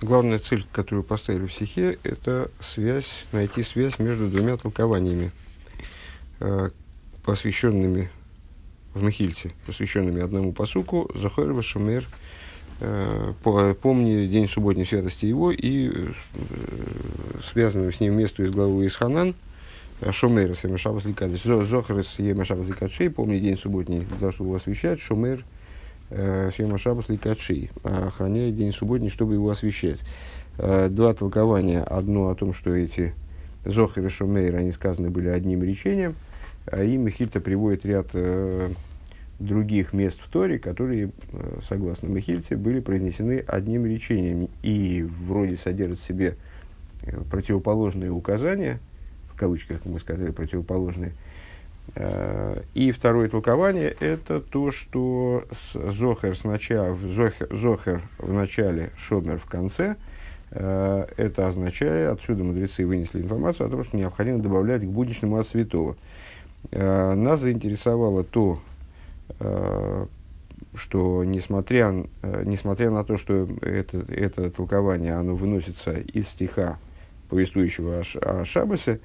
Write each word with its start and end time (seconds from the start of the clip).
Главная 0.00 0.38
цель, 0.38 0.64
которую 0.72 1.04
поставили 1.04 1.46
в 1.46 1.52
стихе, 1.52 1.98
это 2.04 2.50
связь, 2.60 3.26
найти 3.32 3.62
связь 3.62 3.98
между 3.98 4.28
двумя 4.28 4.56
толкованиями, 4.56 5.30
э, 6.40 6.70
посвященными 7.22 8.10
в 8.94 9.02
Михильце, 9.02 9.52
посвященными 9.66 10.22
одному 10.22 10.52
посуку, 10.52 11.10
Захарова 11.14 11.62
Шумер, 11.62 12.08
э, 12.80 13.34
помни 13.42 14.26
день 14.26 14.48
субботней 14.48 14.86
святости 14.86 15.26
его 15.26 15.52
и 15.52 15.90
э, 15.92 16.12
связанным 17.52 17.92
с 17.92 18.00
ним 18.00 18.16
месту 18.16 18.42
из 18.42 18.50
главы 18.50 18.86
Исханан, 18.86 19.34
Шумер, 20.12 20.54
Семешабас 20.54 21.04
Ликадиш, 21.04 21.42
Зохарес, 21.42 22.14
Емешабас 22.18 22.66
Ликадшей, 22.66 23.10
помни 23.10 23.38
день 23.38 23.58
субботний, 23.58 24.00
для 24.06 24.16
того, 24.16 24.32
чтобы 24.32 24.48
его 24.48 24.56
освещать, 24.56 24.98
Шумер, 24.98 25.44
Шема 26.10 26.76
Шабас 26.76 27.08
Ликачи, 27.08 27.70
охраняет 27.84 28.56
день 28.56 28.72
субботний, 28.72 29.10
чтобы 29.10 29.34
его 29.34 29.50
освещать. 29.50 30.02
Э, 30.62 30.88
два 30.90 31.14
толкования. 31.14 31.82
Одно 31.82 32.28
о 32.28 32.34
том, 32.34 32.52
что 32.52 32.74
эти 32.74 33.14
Зохер 33.64 34.04
и 34.04 34.08
Шумейр, 34.08 34.56
они 34.56 34.72
сказаны 34.72 35.10
были 35.10 35.28
одним 35.28 35.62
речением, 35.62 36.14
а 36.66 36.82
им 36.82 37.02
Мехильта 37.02 37.40
приводит 37.40 37.86
ряд 37.86 38.08
э, 38.12 38.68
других 39.38 39.92
мест 39.94 40.18
в 40.20 40.28
Торе, 40.28 40.58
которые, 40.58 41.12
э, 41.32 41.60
согласно 41.66 42.08
Мехильте, 42.08 42.56
были 42.56 42.80
произнесены 42.80 43.42
одним 43.46 43.86
речением 43.86 44.48
и 44.62 45.02
вроде 45.02 45.56
содержат 45.56 45.98
в 45.98 46.06
себе 46.06 46.36
противоположные 47.30 48.10
указания, 48.10 48.78
в 49.32 49.38
кавычках 49.38 49.86
мы 49.86 49.98
сказали 49.98 50.30
противоположные, 50.30 51.12
Э, 51.12 51.29
и 52.74 52.92
второе 52.92 53.28
толкование– 53.28 53.96
это 54.00 54.40
то, 54.40 54.70
что 54.70 55.44
Зохер, 55.74 56.36
сначала, 56.36 56.96
Зохер, 56.96 57.48
Зохер 57.50 58.02
в 58.18 58.32
начале, 58.32 58.90
Шомер 58.96 59.38
в 59.38 59.46
конце. 59.46 59.96
Э, 60.52 61.06
это 61.16 61.46
означает, 61.46 62.12
отсюда 62.12 62.42
мудрецы 62.44 62.84
вынесли 62.84 63.22
информацию 63.22 63.66
о 63.66 63.70
том, 63.70 63.84
что 63.84 63.96
необходимо 63.96 64.38
добавлять 64.40 64.82
к 64.82 64.88
будничному 64.88 65.36
от 65.36 65.46
святого. 65.46 65.96
Э, 66.70 67.14
нас 67.14 67.40
заинтересовало 67.40 68.24
то, 68.24 68.60
что 70.74 71.22
несмотря, 71.24 71.94
несмотря 72.44 72.90
на 72.90 73.04
то, 73.04 73.16
что 73.16 73.46
это, 73.62 73.98
это 74.08 74.50
толкование 74.50 75.14
оно 75.14 75.36
выносится 75.36 75.92
из 75.92 76.28
стиха, 76.28 76.78
повествующего 77.28 78.00
о, 78.00 78.40
о 78.40 78.44
Шабасе, 78.44 78.98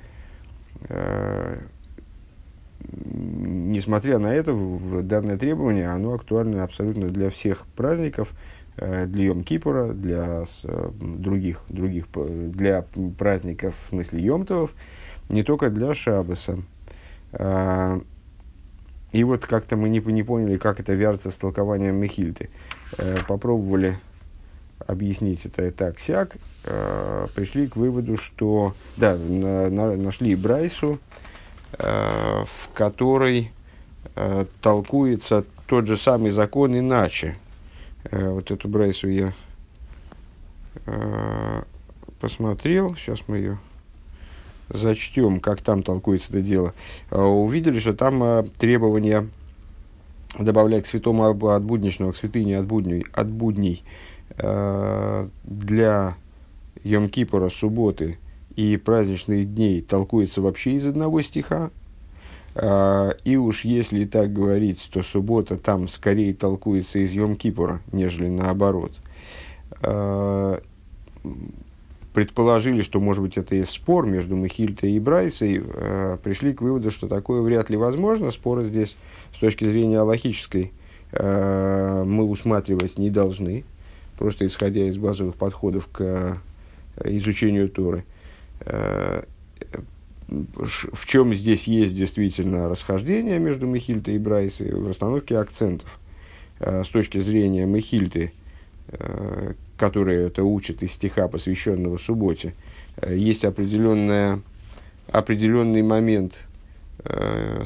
несмотря 3.76 4.20
на 4.20 4.34
это, 4.34 4.56
данное 5.04 5.38
требование, 5.38 5.90
оно 5.90 6.14
актуально 6.14 6.64
абсолютно 6.64 7.10
для 7.10 7.30
всех 7.30 7.66
праздников, 7.76 8.30
э, 8.78 9.06
для 9.06 9.26
Йом 9.26 9.44
Кипура, 9.44 9.88
для 9.92 10.46
э, 10.64 10.90
других, 11.00 11.62
других, 11.68 12.06
для 12.14 12.86
праздников, 13.18 13.76
в 13.86 13.90
смысле 13.90 14.22
Йомтовов, 14.22 14.72
не 15.30 15.44
только 15.44 15.70
для 15.70 15.94
Шабаса. 15.94 16.58
А, 17.34 18.00
и 19.12 19.24
вот 19.24 19.46
как-то 19.46 19.76
мы 19.76 19.90
не, 19.90 20.00
не 20.00 20.24
поняли, 20.24 20.58
как 20.58 20.80
это 20.80 20.94
вяжется 20.94 21.32
с 21.32 21.36
толкованием 21.36 21.96
Мехильты. 21.96 22.50
Э, 22.98 23.18
попробовали 23.28 23.98
объяснить 24.88 25.46
это 25.46 25.72
так-сяк, 25.72 26.36
пришли 27.34 27.66
к 27.66 27.78
выводу, 27.78 28.18
что, 28.18 28.74
да, 28.98 29.16
на, 29.16 29.70
на, 29.70 29.96
нашли 29.96 30.36
Брайсу, 30.36 31.00
в 31.72 32.70
которой 32.74 33.52
э, 34.16 34.46
толкуется 34.62 35.46
тот 35.68 35.88
же 35.88 35.98
самый 35.98 36.30
закон 36.32 36.78
иначе. 36.78 37.36
Э, 38.06 38.30
вот 38.30 38.52
эту 38.52 38.68
Брайсу 38.68 39.08
я 39.08 39.34
посмотрел, 42.20 42.96
сейчас 42.96 43.22
мы 43.28 43.38
ее 43.38 43.60
зачтем, 44.70 45.40
как 45.40 45.62
там 45.62 45.84
толкуется 45.84 46.28
это 46.30 46.42
дело. 46.42 46.74
Увидели, 47.10 47.80
что 47.80 47.94
там 47.94 48.46
требования 48.60 49.26
добавлять 50.38 50.84
к 50.84 50.88
святому 50.88 51.24
от 51.26 51.64
будничного, 51.64 52.12
к 52.12 52.18
святыне 52.18 52.60
от 52.60 52.66
будней, 52.66 53.06
от 53.14 53.28
будней 53.28 53.84
для 54.38 56.18
Йом-Кипура, 56.84 57.50
субботы, 57.50 58.20
и 58.56 58.78
праздничных 58.78 59.54
дней 59.54 59.82
толкуется 59.82 60.42
вообще 60.42 60.74
из 60.74 60.88
одного 60.88 61.22
стиха. 61.22 61.72
А, 62.56 63.12
и 63.26 63.36
уж 63.36 63.66
если 63.66 64.06
так 64.06 64.32
говорить, 64.32 64.90
то 64.92 65.04
суббота 65.04 65.58
там 65.58 65.90
скорее 65.90 66.34
толкуется 66.34 67.00
из 67.00 67.12
Йом-Кипура, 67.12 67.80
нежели 67.92 68.30
наоборот. 68.30 68.94
А, 69.82 70.62
предположили, 72.14 72.82
что, 72.82 73.02
может 73.02 73.22
быть, 73.22 73.38
это 73.38 73.56
есть 73.56 73.72
спор 73.72 74.06
между 74.06 74.36
Михильтой 74.36 74.94
и 74.94 75.00
Брайсой, 75.02 75.62
а, 75.66 76.18
пришли 76.18 76.54
к 76.54 76.62
выводу, 76.62 76.92
что 76.92 77.10
такое 77.10 77.42
вряд 77.42 77.70
ли 77.70 77.76
возможно. 77.76 78.32
Споры 78.32 78.64
здесь 78.64 78.96
с 79.36 79.40
точки 79.40 79.66
зрения 79.66 80.00
аллахической 80.00 80.72
мы 81.12 82.24
усматривать 82.24 82.98
не 82.98 83.10
должны, 83.10 83.64
просто 84.18 84.46
исходя 84.46 84.86
из 84.86 84.98
базовых 84.98 85.36
подходов 85.36 85.88
к 85.88 86.42
изучению 87.06 87.70
Торы– 87.70 88.04
в 90.28 91.06
чем 91.06 91.34
здесь 91.34 91.68
есть 91.68 91.96
действительно 91.96 92.68
расхождение 92.68 93.40
между 93.40 93.66
Мехильтой 93.66 94.16
и 94.16 94.20
Брайсой 94.20 94.74
в 94.74 94.88
расстановке 94.88 95.38
акцентов. 95.38 96.00
Э, 96.60 96.84
с 96.84 96.90
точки 96.90 97.20
зрения 97.20 97.66
Мехильты, 97.66 98.32
э, 98.88 99.54
которая 99.78 100.28
это 100.28 100.44
учит 100.44 100.84
из 100.84 100.94
стиха, 100.94 101.28
посвященного 101.28 101.98
субботе, 101.98 102.54
есть 103.08 103.44
определенная, 103.44 104.40
определенный 105.12 105.82
момент 105.82 106.40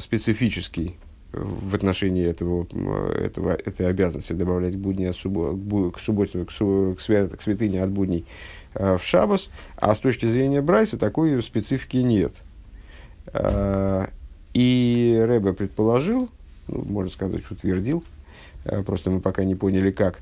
специфический 0.00 0.96
в 1.32 1.74
отношении 1.76 2.26
этого, 2.26 2.66
этого, 3.14 3.52
этой 3.52 3.86
обязанности 3.86 4.32
добавлять 4.32 4.76
будни 4.76 5.04
от 5.04 5.14
к 5.14 6.00
субботе, 6.00 6.44
к, 6.44 6.50
су, 6.50 6.96
к, 6.98 7.00
свят, 7.00 7.34
к 7.36 7.40
святыне 7.40 7.84
от 7.84 7.90
будней 7.90 8.26
Э, 8.74 8.96
в 8.98 9.04
Шабас, 9.04 9.50
а 9.76 9.94
с 9.94 9.98
точки 9.98 10.26
зрения 10.26 10.62
Брайса 10.62 10.96
такой 10.96 11.42
специфики 11.42 11.98
нет. 11.98 12.34
Э, 13.32 14.06
и 14.54 15.22
Рэбе 15.26 15.52
предположил, 15.52 16.28
ну, 16.68 16.84
можно 16.88 17.10
сказать, 17.10 17.48
утвердил, 17.50 18.04
э, 18.64 18.82
просто 18.82 19.10
мы 19.10 19.20
пока 19.20 19.44
не 19.44 19.54
поняли 19.54 19.90
как, 19.90 20.20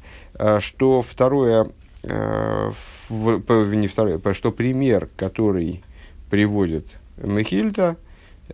что 0.60 1.02
второе, 1.02 1.70
не 2.04 3.88
второе, 3.88 4.20
что 4.34 4.52
пример, 4.52 5.08
который 5.16 5.82
приводит 6.30 6.98
Мехильта, 7.16 7.96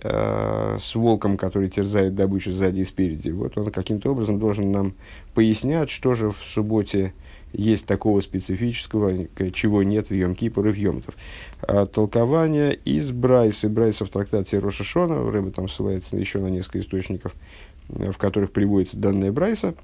с 0.02 0.94
волком, 0.96 1.36
который 1.36 1.68
терзает 1.68 2.16
добычу 2.16 2.50
сзади 2.50 2.80
и 2.80 2.84
спереди. 2.84 3.30
Вот 3.30 3.56
он 3.56 3.70
каким-то 3.70 4.10
образом 4.10 4.40
должен 4.40 4.72
нам 4.72 4.94
пояснять, 5.34 5.88
что 5.88 6.14
же 6.14 6.30
в 6.32 6.38
субботе 6.38 7.12
есть 7.54 7.86
такого 7.86 8.20
специфического, 8.20 9.26
чего 9.52 9.82
нет 9.82 10.08
в 10.08 10.12
Йом-Кипур 10.12 10.68
и 10.68 10.72
в 10.72 10.76
Йомтов. 10.76 11.14
А, 11.62 11.86
толкование 11.86 12.74
из 12.74 13.12
Брайса, 13.12 13.68
Брайса 13.68 14.04
в 14.04 14.10
трактате 14.10 14.58
Рошашона, 14.58 15.30
Рэбе 15.30 15.50
там 15.50 15.68
ссылается 15.68 16.16
еще 16.16 16.40
на 16.40 16.48
несколько 16.48 16.80
источников, 16.80 17.34
э, 17.90 18.10
в 18.10 18.18
которых 18.18 18.50
приводится 18.52 18.96
данная 18.96 19.32
Брайса. 19.32 19.74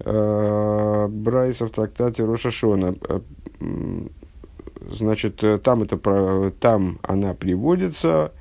А, 0.00 1.08
Брайса 1.08 1.66
в 1.66 1.70
трактате 1.70 2.24
Рошашона. 2.24 2.94
А, 3.08 3.20
значит, 4.90 5.42
э, 5.42 5.58
там, 5.58 5.82
это, 5.82 6.52
там 6.60 6.98
она 7.02 7.34
приводится 7.34 8.32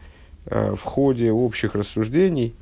э, 0.46 0.76
в 0.76 0.84
ходе 0.84 1.32
общих 1.32 1.76
рассуждений 1.76 2.54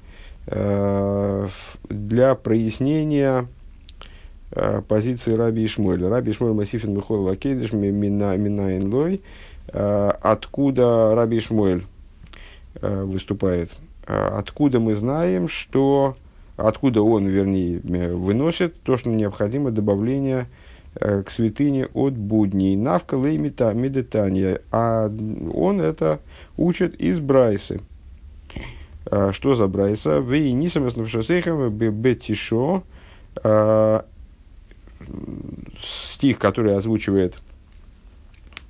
для 0.46 2.36
прояснения 2.36 3.48
Э, 3.48 3.63
позиции 4.88 5.34
Раби 5.34 5.66
Ишмуэля. 5.66 6.10
Раби 6.10 6.32
Ишмуэль 6.32 6.54
Масифин 6.54 6.94
Михол 6.94 7.24
Лакейдыш 7.24 7.74
Минайн 7.74 8.94
Лой. 8.94 9.22
Э, 9.70 10.12
откуда 10.22 11.16
Раби 11.16 11.38
Ишмуэль 11.40 11.86
э, 12.76 13.04
выступает? 13.04 13.72
Откуда 14.06 14.80
мы 14.80 14.94
знаем, 14.94 15.48
что... 15.48 16.16
Откуда 16.56 17.02
он, 17.02 17.26
вернее, 17.26 17.80
выносит 17.80 18.80
то, 18.84 18.96
что 18.96 19.10
необходимо 19.10 19.72
добавление 19.72 20.46
к 20.94 21.26
святыне 21.30 21.88
от 21.88 22.14
будней. 22.14 22.76
Навка 22.76 23.16
леймита 23.16 23.74
медитания. 23.74 24.62
А 24.72 25.12
он 25.52 25.82
это 25.82 26.20
учит 26.56 26.94
из 26.96 27.20
Брайсы. 27.20 27.82
Что 29.32 29.56
за 29.56 29.68
Брайса? 29.68 30.22
Вы 30.22 30.70
самоснавшасейхам 30.72 31.72
бетишо 31.72 32.84
стих, 35.82 36.40
который 36.40 36.76
озвучивает 36.76 37.38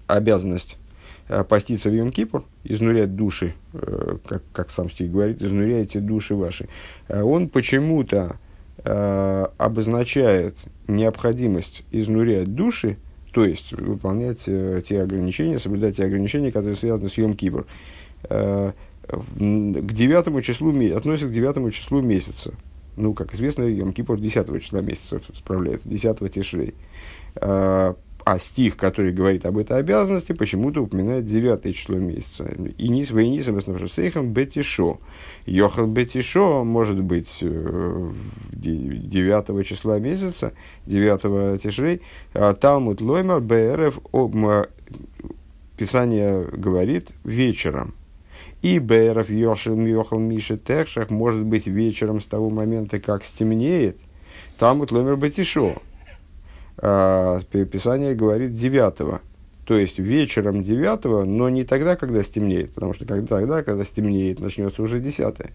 обязанность 0.08 0.78
э, 1.28 1.44
поститься 1.44 1.90
в 1.90 1.94
Йом-Кипур, 1.94 2.44
изнурять 2.64 3.16
души, 3.16 3.54
э, 3.74 4.18
как, 4.26 4.44
как 4.52 4.70
сам 4.70 4.90
стих 4.90 5.12
говорит, 5.12 5.42
изнуряйте 5.42 6.00
души 6.00 6.36
ваши, 6.36 6.68
э, 7.08 7.22
он 7.22 7.50
почему-то 7.50 8.38
обозначает 8.86 10.58
необходимость 10.90 11.86
изнурять 11.92 12.54
души 12.54 12.98
То 13.32 13.46
есть 13.46 13.72
выполнять 13.72 14.44
те 14.44 15.02
ограничения, 15.02 15.58
соблюдать 15.58 15.96
те 15.98 16.04
ограничения, 16.04 16.52
которые 16.52 16.76
связаны 16.76 17.08
с 17.08 17.18
Йом 17.18 17.36
Кипр. 17.36 17.66
Э, 18.30 18.72
к 19.08 19.92
девятому 19.92 20.42
числу, 20.42 20.70
относится 20.96 21.28
к 21.28 21.34
девятому 21.34 21.72
числу 21.72 22.02
месяца. 22.02 22.54
Ну, 22.96 23.14
как 23.14 23.34
известно, 23.34 23.64
Йом 23.64 23.94
Кипр 23.94 24.20
10 24.20 24.62
числа 24.62 24.82
месяца 24.82 25.20
справляется, 25.36 25.90
10 25.90 26.34
тишрей. 26.34 26.74
Э, 27.36 27.94
а 28.26 28.40
стих, 28.40 28.78
который 28.78 29.12
говорит 29.12 29.46
об 29.46 29.58
этой 29.58 29.78
обязанности, 29.78 30.32
почему-то 30.32 30.82
упоминает 30.82 31.26
девятое 31.26 31.74
число 31.74 31.98
месяца. 31.98 32.46
И 32.78 32.88
низ 32.88 33.12
вейнисом 33.12 33.60
эснавшестейхам 33.60 34.32
бетишо. 34.32 35.02
Йохал 35.46 35.88
бетишо 35.88 36.64
может 36.64 37.02
быть 37.02 37.40
9 37.42 39.50
э, 39.50 39.64
числа 39.64 40.00
месяца, 40.00 40.54
9 40.86 41.62
тишрей. 41.62 42.02
А 42.34 42.54
Талмуд 42.54 43.02
лоймар 43.02 43.42
БРФ 43.42 44.00
Писание 45.78 46.46
говорит 46.46 47.10
вечером. 47.24 47.94
И 48.64 48.80
БРФ 48.80 49.30
Йошел 49.30 49.78
Йохал 49.78 50.20
Миши 50.20 50.58
Техшах 50.58 51.10
может 51.10 51.44
быть 51.44 51.68
вечером 51.68 52.22
с 52.22 52.26
того 52.26 52.50
момента, 52.50 52.98
как 52.98 53.26
стемнеет. 53.26 53.98
Талмуд 54.58 54.92
лоймар 54.92 55.18
бетишо 55.18 55.82
а, 56.78 57.42
Писание 57.52 58.16
говорит 58.16 58.56
девятого, 58.56 59.20
То 59.66 59.78
есть 59.78 60.00
вечером 60.00 60.64
девятого, 60.64 61.26
но 61.26 61.50
не 61.50 61.66
тогда, 61.66 61.98
когда 61.98 62.24
стемнеет, 62.24 62.74
потому 62.74 62.94
что 62.94 63.06
когда, 63.06 63.38
тогда, 63.38 63.64
когда 63.64 63.84
стемнеет, 63.84 64.40
начнется 64.40 64.82
уже 64.82 65.02
десятое. 65.02 65.52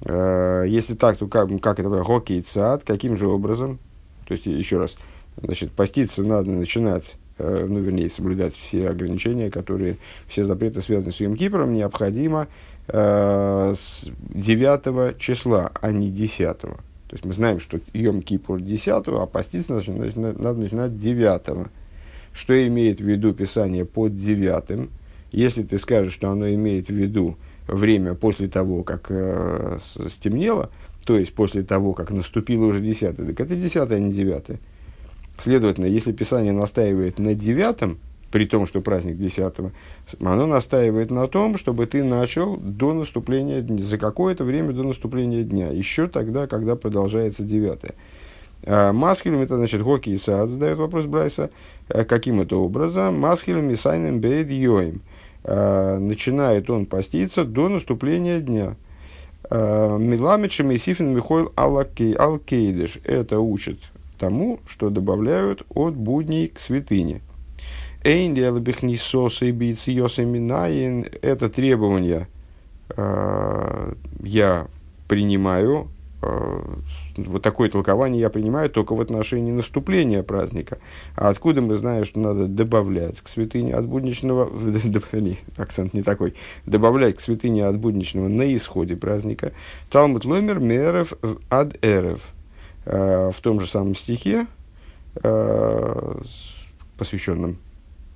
А, 0.00 0.62
если 0.62 0.94
так, 0.94 1.18
то 1.18 1.26
как, 1.26 1.50
как 1.60 1.78
это 1.78 2.02
хоккей 2.02 2.40
цад, 2.40 2.84
каким 2.84 3.18
же 3.18 3.26
образом? 3.28 3.78
То 4.26 4.32
есть, 4.32 4.46
еще 4.46 4.78
раз, 4.78 4.96
значит, 5.36 5.72
поститься 5.72 6.22
надо 6.22 6.50
начинать, 6.50 7.16
ну, 7.38 7.80
вернее, 7.80 8.08
соблюдать 8.08 8.56
все 8.56 8.88
ограничения, 8.88 9.50
которые, 9.50 9.96
все 10.26 10.44
запреты, 10.44 10.80
связанные 10.80 11.12
с 11.12 11.20
Йом 11.20 11.36
Кипром, 11.36 11.72
необходимо 11.72 12.48
э, 12.88 13.74
с 13.76 14.10
9 14.34 15.18
числа, 15.18 15.72
а 15.80 15.92
не 15.92 16.10
10. 16.10 16.58
То 16.58 17.16
есть 17.16 17.24
мы 17.26 17.34
знаем, 17.34 17.60
что 17.60 17.78
Йом 17.92 18.22
Кипур 18.22 18.60
10, 18.60 18.88
а 18.88 19.26
поститься 19.26 19.74
надо, 19.74 20.42
надо 20.42 20.54
начинать 20.54 20.98
9. 20.98 21.68
Что 22.32 22.66
имеет 22.68 23.00
в 23.00 23.04
виду 23.04 23.34
Писание 23.34 23.84
под 23.84 24.16
9? 24.16 24.88
Если 25.30 25.62
ты 25.62 25.78
скажешь, 25.78 26.14
что 26.14 26.30
оно 26.30 26.48
имеет 26.48 26.88
в 26.88 26.94
виду 26.94 27.36
время 27.66 28.14
после 28.14 28.48
того, 28.48 28.82
как 28.82 29.06
э, 29.10 29.78
стемнело, 30.08 30.70
то 31.04 31.18
есть 31.18 31.34
после 31.34 31.62
того, 31.62 31.92
как 31.92 32.10
наступило 32.10 32.66
уже 32.66 32.80
10, 32.80 33.16
так 33.16 33.40
это 33.40 33.56
10, 33.56 33.76
а 33.76 33.98
не 33.98 34.12
9. 34.12 34.60
Следовательно, 35.38 35.86
если 35.86 36.12
Писание 36.12 36.52
настаивает 36.52 37.18
на 37.18 37.34
9, 37.34 37.98
при 38.32 38.46
том, 38.46 38.66
что 38.66 38.80
праздник 38.80 39.18
10 39.18 39.54
оно 40.20 40.46
настаивает 40.46 41.10
на 41.10 41.28
том, 41.28 41.56
чтобы 41.58 41.86
ты 41.86 42.02
начал 42.02 42.56
до 42.56 42.92
наступления, 42.94 43.64
за 43.78 43.98
какое-то 43.98 44.44
время 44.44 44.72
до 44.72 44.82
наступления 44.82 45.44
дня, 45.44 45.68
еще 45.68 46.08
тогда, 46.08 46.46
когда 46.46 46.74
продолжается 46.74 47.42
9 47.44 47.80
а, 48.64 48.92
Маскелем, 48.92 49.42
это 49.42 49.56
значит 49.56 49.82
Гоки 49.82 50.10
и 50.10 50.16
Саад, 50.16 50.48
задает 50.48 50.78
вопрос 50.78 51.04
Брайса, 51.04 51.50
а, 51.88 52.04
каким 52.04 52.40
это 52.40 52.56
образом? 52.56 53.20
Маскелем 53.20 53.70
и 53.70 53.74
Сайнем 53.76 54.20
Бейд 54.20 54.50
Йоим. 54.50 55.02
А, 55.44 55.98
начинает 55.98 56.70
он 56.70 56.86
поститься 56.86 57.44
до 57.44 57.68
наступления 57.68 58.40
дня. 58.40 58.76
Миламичем 59.50 60.70
и 60.70 60.78
Сифин 60.78 61.14
Михойл 61.14 61.52
Алкейдыш. 61.56 63.00
Это 63.04 63.40
учит 63.40 63.78
тому, 64.22 64.60
что 64.68 64.88
добавляют 64.88 65.64
от 65.74 65.96
будней 65.96 66.46
к 66.46 66.60
святыне. 66.60 67.22
Это 71.22 71.48
требование 71.48 72.28
э, 72.96 73.94
я 74.22 74.66
принимаю, 75.08 75.88
э, 76.22 76.60
вот 77.16 77.42
такое 77.42 77.68
толкование 77.68 78.20
я 78.20 78.30
принимаю 78.30 78.70
только 78.70 78.94
в 78.94 79.00
отношении 79.00 79.50
наступления 79.50 80.22
праздника. 80.22 80.78
А 81.16 81.28
откуда 81.28 81.60
мы 81.60 81.74
знаем, 81.74 82.04
что 82.04 82.20
надо 82.20 82.46
добавлять 82.46 83.20
к 83.20 83.26
святыне 83.26 83.74
от 83.74 83.88
будничного, 83.88 84.48
акцент 85.56 85.94
не 85.94 86.04
такой, 86.04 86.34
добавлять 86.64 87.16
к 87.16 87.20
святыне 87.20 87.66
от 87.66 87.76
будничного 87.76 88.28
на 88.28 88.54
исходе 88.54 88.94
праздника. 88.94 89.50
Талмуд 89.90 90.24
Ломер 90.24 90.60
Мерев 90.60 91.12
ад 91.50 91.76
Эрев. 91.82 92.20
Э, 92.84 93.30
в 93.32 93.40
том 93.40 93.60
же 93.60 93.66
самом 93.66 93.94
стихе, 93.94 94.46
посвященном 96.96 97.58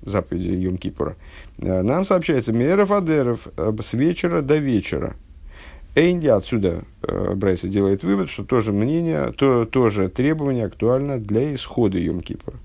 заповеди 0.01 0.49
Йом-Кипура, 0.67 1.15
э, 1.59 1.81
нам 1.81 2.05
сообщается 2.05 2.53
Меров 2.53 2.91
Адеров 2.91 3.47
э, 3.57 3.73
с 3.81 3.93
вечера 3.93 4.41
до 4.41 4.57
вечера. 4.57 5.15
Эйнди 5.95 6.27
отсюда 6.27 6.83
э, 7.01 7.33
Брайса 7.35 7.67
делает 7.67 8.03
вывод, 8.03 8.29
что 8.29 8.43
тоже 8.43 8.71
мнение, 8.71 9.31
то, 9.33 9.65
тоже 9.65 10.09
требование 10.09 10.65
актуально 10.65 11.19
для 11.19 11.53
исхода 11.53 11.97
Йом-Кипура. 11.97 12.55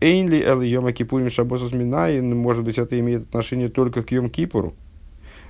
Эйнли 0.00 0.40
эл 0.40 0.60
Йома 0.60 0.92
Кипурим 0.92 1.30
Шабосас 1.30 1.72
Минаин, 1.72 2.36
может 2.36 2.62
быть, 2.64 2.78
это 2.78 2.98
имеет 3.00 3.22
отношение 3.22 3.68
только 3.68 4.02
к 4.04 4.12
Йом-Кипуру. 4.12 4.72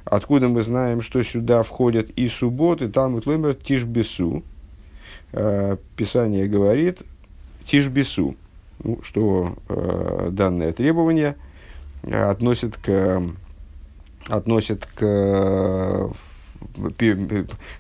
Откуда 0.05 0.49
мы 0.49 0.63
знаем, 0.63 1.03
что 1.03 1.23
сюда 1.23 1.63
входят 1.63 2.09
и 2.11 2.29
субботы, 2.29 2.89
там 2.89 3.19
и 3.19 3.21
тломер 3.21 3.55
Тишбесу. 3.55 4.43
Писание 5.33 6.49
говорит 6.49 7.03
Тишбесу 7.67 8.37
ну, 8.83 9.01
что 9.03 9.57
э, 9.69 10.29
данное 10.33 10.73
требование 10.73 11.37
относит 12.03 12.77
к, 12.77 13.23
относит 14.29 14.87
к 14.87 16.11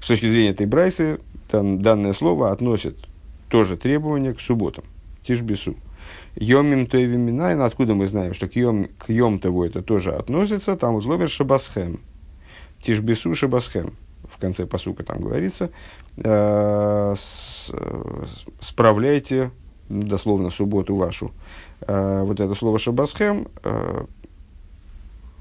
с 0.00 0.06
точки 0.06 0.30
зрения 0.30 0.50
этой 0.50 0.66
Брайсы, 0.66 1.18
там, 1.50 1.82
данное 1.82 2.12
слово 2.12 2.52
относит 2.52 2.98
тоже 3.48 3.76
требование 3.76 4.34
к 4.34 4.40
субботам, 4.40 4.84
тишбису. 5.24 5.74
Йомим 6.36 6.86
тоевиминайн, 6.86 7.60
откуда 7.60 7.94
мы 7.94 8.06
знаем, 8.06 8.34
что 8.34 8.48
к 8.48 8.56
йом, 8.56 8.88
к 8.98 9.08
йом 9.08 9.38
того 9.40 9.64
это 9.64 9.82
тоже 9.82 10.12
относится, 10.12 10.76
там 10.76 10.94
вот 10.94 11.04
лобер 11.04 11.28
шабасхем, 11.28 12.00
тишбису 12.82 13.34
шабасхем, 13.34 13.94
в 14.24 14.38
конце 14.38 14.66
посука 14.66 15.04
там 15.04 15.20
говорится, 15.20 15.70
э, 16.16 17.14
с, 17.16 17.70
э, 17.72 18.24
справляйте 18.60 19.50
дословно 19.88 20.50
субботу 20.50 20.96
вашу, 20.96 21.32
э, 21.80 22.22
вот 22.24 22.40
это 22.40 22.54
слово 22.54 22.78
шабасхем 22.78 23.48
э, 23.62 24.04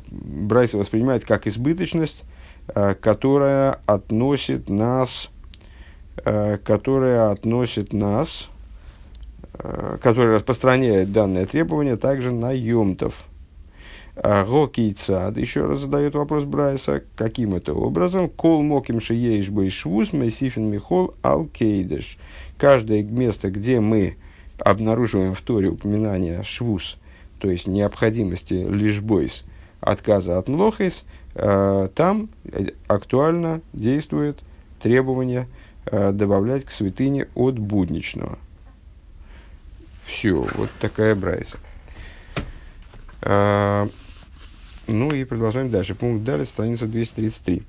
Брайса 0.09 0.77
воспринимает 0.77 1.25
как 1.25 1.47
избыточность, 1.47 2.23
э, 2.73 2.95
которая 2.95 3.79
относит 3.85 4.69
нас, 4.69 5.29
э, 6.23 6.57
которая 6.63 7.31
относит 7.31 7.93
нас, 7.93 8.49
э, 9.53 9.97
которая 10.01 10.35
распространяет 10.35 11.11
данное 11.11 11.45
требование 11.45 11.97
также 11.97 12.31
на 12.31 12.51
юмтов. 12.51 13.26
Гоки 14.23 14.93
цад, 14.93 15.37
еще 15.37 15.65
раз 15.65 15.79
задает 15.79 16.15
вопрос 16.15 16.43
Брайса, 16.43 17.03
каким 17.15 17.53
это 17.53 17.73
образом? 17.73 18.29
Кол 18.29 18.63
моким 18.63 18.99
шиеиш 18.99 19.51
швус 19.73 20.11
месифин 20.11 20.71
михол 20.71 21.13
алкейдеш. 21.21 22.17
Каждое 22.57 23.03
место, 23.03 23.51
где 23.51 23.79
мы 23.79 24.17
обнаруживаем 24.57 25.35
в 25.35 25.41
Торе 25.41 25.69
упоминание 25.69 26.43
швус, 26.43 26.97
то 27.37 27.49
есть 27.49 27.67
необходимости 27.67 28.55
лишбойс, 28.55 29.43
отказа 29.81 30.39
от 30.39 30.49
млохис, 30.49 31.05
э, 31.35 31.89
там 31.93 32.29
актуально 32.87 33.61
действует 33.73 34.39
требование 34.81 35.47
э, 35.85 36.11
добавлять 36.11 36.65
к 36.65 36.71
святыне 36.71 37.27
от 37.35 37.59
будничного. 37.59 38.39
Все, 40.05 40.47
вот 40.55 40.69
такая 40.79 41.13
брайса. 41.13 41.59
Э, 44.87 44.91
ну 44.91 45.13
и 45.13 45.23
продолжаем 45.23 45.69
дальше. 45.69 45.95
Пункт 45.95 46.23
далее, 46.23 46.45
страница 46.45 46.87
233. 46.87 47.63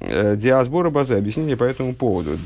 Э, 0.00 0.36
диасбора 0.36 0.90
базы, 0.90 1.14
объяснение 1.14 1.56
по 1.56 1.64
этому 1.64 1.94
поводу. 1.94 2.36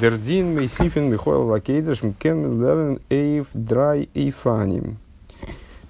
Дердин 0.00 0.54
мейсифин 0.54 1.10
михоэл 1.10 1.46
лакейдаш 1.46 2.02
мкен 2.02 2.60
лерен 2.60 3.00
эйв 3.08 3.48
драй 3.54 4.08
эйфаним. 4.14 4.98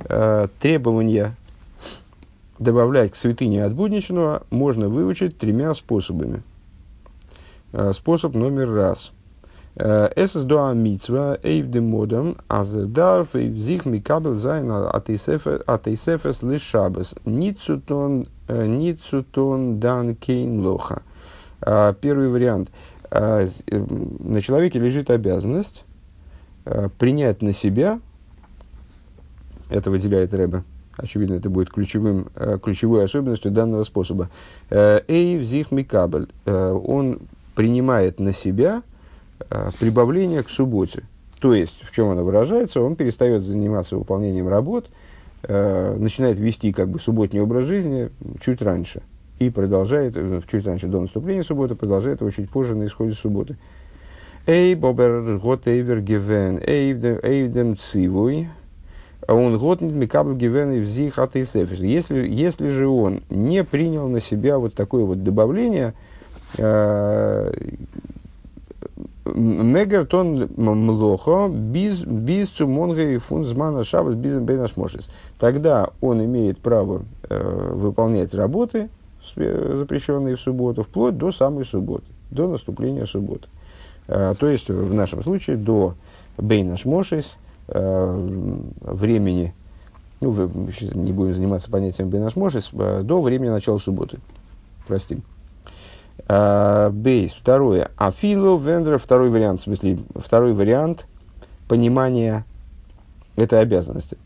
Э, 0.00 0.48
требования 0.60 1.34
добавлять 2.58 3.12
к 3.12 3.16
святыне 3.16 3.64
от 3.64 3.74
будничного 3.74 4.44
можно 4.50 4.88
выучить 4.88 5.36
тремя 5.36 5.74
способами. 5.74 6.42
Э, 7.72 7.92
способ 7.92 8.34
номер 8.34 8.70
раз. 8.72 9.12
Es 9.76 10.34
ist 10.34 10.50
da 10.50 10.72
mitzvah, 10.72 11.36
eif 11.44 11.70
dem 11.70 11.90
modem, 11.90 12.34
als 12.48 12.74
er 12.74 12.86
darf, 12.86 13.34
eif 13.34 13.60
sich 13.60 13.84
mikabel 13.84 14.34
sein, 14.34 14.70
at 14.70 15.86
eisefes 15.86 16.40
li 16.40 16.58
Shabbos, 16.58 17.14
nicht 17.24 17.60
zu 17.60 17.76
tun, 17.76 18.26
nicht 18.48 19.02
zu 19.02 19.20
tun, 19.20 19.78
dann 19.78 20.18
kein 20.18 20.62
locha. 20.62 21.02
А, 21.60 21.92
первый 21.94 22.28
вариант. 22.28 22.70
А, 23.10 23.42
э, 23.42 23.84
на 24.20 24.40
человеке 24.40 24.78
лежит 24.78 25.10
обязанность 25.10 25.84
а, 26.64 26.88
принять 26.98 27.42
на 27.42 27.52
себя 27.52 28.00
Это 29.68 29.90
выделяет 29.90 30.32
Рэбе. 30.32 30.62
Очевидно, 30.96 31.34
это 31.34 31.50
будет 31.50 31.70
ключевым, 31.70 32.28
ключевой 32.62 33.04
особенностью 33.04 33.50
данного 33.50 33.82
способа. 33.82 34.30
Эй, 34.70 35.36
взих 35.38 35.70
микабель. 35.70 36.28
Он 36.46 37.18
принимает 37.54 38.18
на 38.18 38.32
себя 38.32 38.82
прибавление 39.78 40.42
к 40.42 40.50
субботе. 40.50 41.02
То 41.40 41.54
есть, 41.54 41.82
в 41.82 41.94
чем 41.94 42.08
оно 42.08 42.24
выражается, 42.24 42.80
он 42.80 42.96
перестает 42.96 43.42
заниматься 43.42 43.96
выполнением 43.96 44.48
работ, 44.48 44.86
э, 45.42 45.96
начинает 45.98 46.38
вести 46.38 46.72
как 46.72 46.88
бы 46.88 46.98
субботний 46.98 47.40
образ 47.40 47.64
жизни 47.64 48.10
чуть 48.40 48.62
раньше. 48.62 49.02
И 49.38 49.50
продолжает, 49.50 50.14
э, 50.16 50.40
чуть 50.50 50.66
раньше 50.66 50.88
до 50.88 51.00
наступления 51.00 51.42
субботы, 51.42 51.74
продолжает 51.74 52.20
его 52.20 52.30
чуть 52.30 52.50
позже 52.50 52.74
на 52.74 52.86
исходе 52.86 53.12
субботы. 53.12 53.58
Эй, 54.46 54.74
бобер, 54.74 55.38
гот 55.38 55.66
эйвер 55.66 56.00
гивен, 56.00 56.58
эйвдем 56.58 57.76
цивуй, 57.76 58.48
а 59.26 59.34
он 59.34 59.58
год 59.58 59.80
микабл 59.80 60.34
гивен 60.34 60.72
и 60.72 60.78
взих 60.78 61.18
Если, 61.18 62.28
если 62.28 62.68
же 62.68 62.86
он 62.86 63.22
не 63.28 63.64
принял 63.64 64.08
на 64.08 64.20
себя 64.20 64.58
вот 64.58 64.74
такое 64.74 65.04
вот 65.04 65.22
добавление, 65.24 65.94
э, 66.56 67.52
Мегертон 69.34 70.48
млохо 70.56 71.48
без 71.48 72.02
без 72.02 72.48
цумонга 72.48 73.02
и 73.02 73.18
фунзмана 73.18 73.84
шабас 73.84 74.14
без 74.14 74.38
бейнашмошис. 74.38 75.08
Тогда 75.38 75.90
он 76.00 76.24
имеет 76.24 76.58
право 76.58 77.02
э, 77.28 77.72
выполнять 77.74 78.34
работы, 78.34 78.88
запрещенные 79.34 80.36
в 80.36 80.40
субботу, 80.40 80.82
вплоть 80.82 81.16
до 81.16 81.32
самой 81.32 81.64
субботы, 81.64 82.06
до 82.30 82.48
наступления 82.48 83.06
субботы. 83.06 83.48
Э, 84.08 84.34
то 84.38 84.48
есть, 84.48 84.68
в 84.68 84.94
нашем 84.94 85.22
случае, 85.22 85.56
до 85.56 85.94
бейнашмошис, 86.38 87.36
э, 87.68 88.58
времени, 88.80 89.54
ну, 90.20 90.32
не 90.94 91.12
будем 91.12 91.34
заниматься 91.34 91.70
понятием 91.70 92.08
бейнашмошис, 92.08 92.70
э, 92.72 93.02
до 93.02 93.20
времени 93.20 93.50
начала 93.50 93.78
субботы. 93.78 94.18
Простим. 94.86 95.22
А, 96.28 96.90
бейс, 96.90 97.32
второе. 97.32 97.90
Афилу 97.96 98.58
вендер, 98.58 98.98
второй 98.98 99.30
вариант, 99.30 99.60
в 99.60 99.64
смысле, 99.64 99.98
второй 100.14 100.52
вариант 100.54 101.06
понимания 101.68 102.44
этой 103.36 103.60
обязанности. 103.60 104.16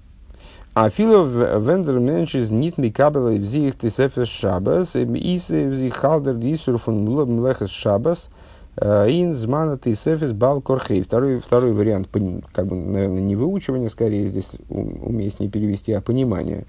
Афилу 0.73 1.26
вендер 1.26 1.99
меншис 1.99 2.50
нит 2.50 2.78
микабела 2.78 3.30
в 3.32 3.44
зих 3.44 3.76
тисефес 3.76 4.28
шабас, 4.28 4.94
ис 4.94 5.49
в 5.49 5.75
зих 5.75 5.94
халдер 5.94 6.37
дисур 6.37 6.78
фун 6.78 7.04
млехес 7.04 7.70
шабас, 7.70 8.30
э, 8.76 9.06
ин 9.11 9.35
змана 9.35 9.76
тисефес 9.76 10.32
бал 10.32 10.61
корхей. 10.61 11.02
Второй, 11.02 11.40
второй 11.40 11.73
вариант, 11.73 12.09
как 12.52 12.66
бы, 12.66 12.76
наверное, 12.76 13.20
не 13.20 13.35
выучивание, 13.35 13.90
скорее 13.90 14.28
здесь 14.28 14.52
уместнее 14.68 15.50
перевести, 15.50 15.92
а 15.92 16.00
понимание 16.00 16.64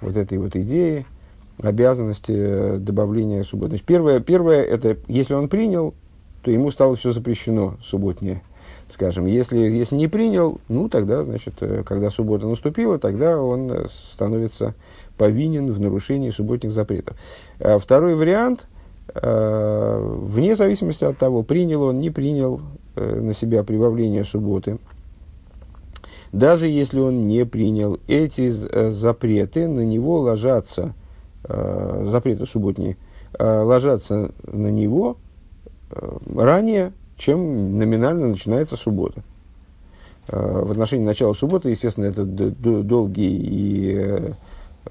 вот 0.00 0.16
этой 0.16 0.38
вот 0.38 0.56
идеи, 0.56 1.04
обязанности 1.62 2.32
э, 2.34 2.76
добавления 2.78 3.44
субботы. 3.44 3.70
Значит, 3.70 3.86
первое, 3.86 4.20
первое, 4.20 4.62
это 4.62 4.96
если 5.08 5.34
он 5.34 5.48
принял, 5.48 5.94
то 6.42 6.50
ему 6.50 6.70
стало 6.70 6.96
все 6.96 7.12
запрещено 7.12 7.76
субботнее. 7.80 8.42
Скажем, 8.88 9.26
если, 9.26 9.58
если 9.58 9.94
не 9.94 10.08
принял, 10.08 10.60
ну 10.68 10.88
тогда, 10.88 11.24
значит, 11.24 11.54
э, 11.60 11.82
когда 11.84 12.10
суббота 12.10 12.46
наступила, 12.46 12.98
тогда 12.98 13.40
он 13.40 13.70
э, 13.70 13.86
становится 13.88 14.74
повинен 15.16 15.72
в 15.72 15.80
нарушении 15.80 16.30
субботних 16.30 16.72
запретов. 16.72 17.16
А 17.60 17.78
второй 17.78 18.16
вариант, 18.16 18.66
вне 19.14 20.56
зависимости 20.56 21.04
от 21.04 21.18
того, 21.18 21.42
принял 21.42 21.82
он, 21.82 22.00
не 22.00 22.08
принял 22.08 22.60
на 22.96 23.34
себя 23.34 23.62
прибавление 23.62 24.24
субботы, 24.24 24.78
даже 26.32 26.66
если 26.66 26.98
он 26.98 27.28
не 27.28 27.44
принял 27.44 27.98
эти 28.08 28.48
запреты, 28.48 29.68
на 29.68 29.84
него 29.84 30.20
ложатся 30.20 30.94
э, 31.44 32.04
запреты 32.08 32.46
субботние, 32.46 32.96
э, 33.38 33.60
ложатся 33.60 34.32
на 34.44 34.68
него 34.68 35.16
э, 35.90 36.18
ранее, 36.36 36.92
чем 37.16 37.78
номинально 37.78 38.28
начинается 38.28 38.76
суббота. 38.76 39.22
Э, 40.28 40.62
в 40.64 40.70
отношении 40.70 41.04
начала 41.04 41.32
субботы, 41.34 41.70
естественно, 41.70 42.06
это 42.06 42.24
долгий 42.24 43.38
и 43.42 44.32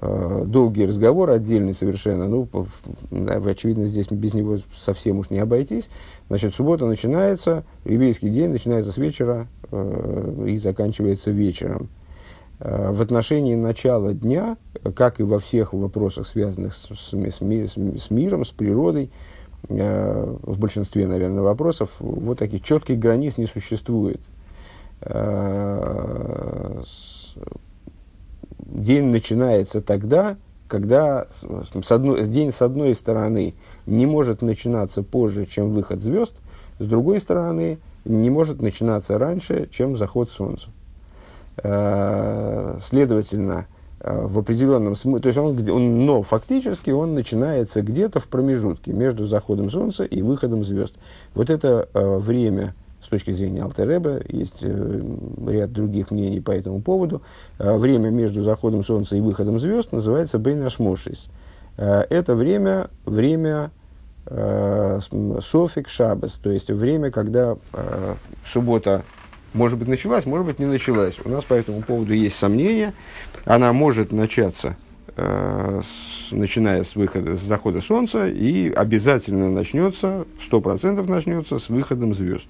долгий 0.00 0.86
разговор, 0.86 1.30
отдельный 1.30 1.74
совершенно. 1.74 2.26
Ну, 2.26 2.48
очевидно, 3.44 3.84
здесь 3.84 4.06
без 4.10 4.32
него 4.32 4.56
совсем 4.74 5.18
уж 5.18 5.28
не 5.28 5.38
обойтись. 5.38 5.90
Значит, 6.28 6.54
суббота 6.54 6.86
начинается, 6.86 7.64
еврейский 7.84 8.30
день 8.30 8.48
начинается 8.48 8.90
с 8.90 8.96
вечера 8.96 9.48
и 9.70 10.56
заканчивается 10.56 11.30
вечером. 11.30 11.90
Э, 12.64 12.92
в 12.92 13.02
отношении 13.02 13.56
начала 13.56 14.14
дня, 14.14 14.56
как 14.94 15.18
и 15.18 15.24
во 15.24 15.40
всех 15.40 15.72
вопросах, 15.72 16.28
связанных 16.28 16.74
с, 16.74 16.86
с, 16.94 17.12
с, 17.12 17.40
с 17.40 18.10
миром, 18.10 18.44
с 18.44 18.50
природой, 18.50 19.10
э, 19.68 20.36
в 20.42 20.60
большинстве, 20.60 21.08
наверное, 21.08 21.42
вопросов, 21.42 21.90
вот 21.98 22.38
таких 22.38 22.62
четких 22.62 23.00
границ 23.00 23.36
не 23.36 23.46
существует. 23.46 24.20
Э, 25.00 26.82
день 28.60 29.06
начинается 29.06 29.82
тогда, 29.82 30.36
когда 30.68 31.26
с 31.28 31.90
одной, 31.90 32.28
день 32.28 32.52
с 32.52 32.62
одной 32.62 32.94
стороны 32.94 33.54
не 33.86 34.06
может 34.06 34.40
начинаться 34.40 35.02
позже, 35.02 35.46
чем 35.46 35.72
выход 35.72 36.00
звезд, 36.00 36.34
с 36.78 36.84
другой 36.84 37.18
стороны 37.18 37.80
не 38.04 38.30
может 38.30 38.62
начинаться 38.62 39.18
раньше, 39.18 39.68
чем 39.72 39.96
заход 39.96 40.30
солнца. 40.30 40.70
Э, 41.58 42.78
следовательно, 42.82 43.66
э, 44.00 44.26
в 44.26 44.38
определенном 44.38 44.96
смысле, 44.96 45.20
то 45.20 45.28
есть 45.28 45.38
он, 45.38 45.70
он, 45.70 46.06
но 46.06 46.22
фактически 46.22 46.90
он 46.90 47.14
начинается 47.14 47.82
где-то 47.82 48.20
в 48.20 48.28
промежутке 48.28 48.92
между 48.92 49.26
заходом 49.26 49.68
Солнца 49.68 50.04
и 50.04 50.22
выходом 50.22 50.64
звезд. 50.64 50.94
Вот 51.34 51.50
это 51.50 51.88
э, 51.92 52.16
время, 52.16 52.74
с 53.02 53.08
точки 53.08 53.32
зрения 53.32 53.62
Алтереба, 53.62 54.20
есть 54.28 54.60
э, 54.62 55.02
ряд 55.46 55.72
других 55.72 56.10
мнений 56.10 56.40
по 56.40 56.52
этому 56.52 56.80
поводу, 56.80 57.20
э, 57.58 57.76
время 57.76 58.08
между 58.08 58.40
заходом 58.40 58.82
Солнца 58.82 59.14
и 59.14 59.20
выходом 59.20 59.60
звезд 59.60 59.92
называется 59.92 60.38
Бейнашмошис. 60.38 61.28
Э, 61.76 62.04
это 62.08 62.34
время, 62.34 62.88
время 63.04 63.72
э, 64.24 65.00
Софик 65.42 65.88
Шабас, 65.88 66.32
то 66.32 66.50
есть 66.50 66.70
время, 66.70 67.10
когда 67.10 67.56
э, 67.74 68.14
суббота 68.46 69.02
может 69.54 69.78
быть, 69.78 69.88
началась, 69.88 70.26
может 70.26 70.46
быть, 70.46 70.58
не 70.58 70.66
началась. 70.66 71.18
У 71.24 71.28
нас 71.28 71.44
по 71.44 71.54
этому 71.54 71.82
поводу 71.82 72.12
есть 72.12 72.36
сомнения. 72.36 72.94
Она 73.44 73.72
может 73.72 74.12
начаться, 74.12 74.76
э, 75.16 75.80
с, 75.82 76.32
начиная 76.32 76.82
с 76.82 76.96
выхода, 76.96 77.36
с 77.36 77.40
захода 77.40 77.80
солнца, 77.80 78.28
и 78.28 78.70
обязательно 78.70 79.50
начнется, 79.50 80.26
сто 80.44 80.60
процентов 80.60 81.08
начнется 81.08 81.58
с 81.58 81.68
выходом 81.68 82.14
звезд. 82.14 82.46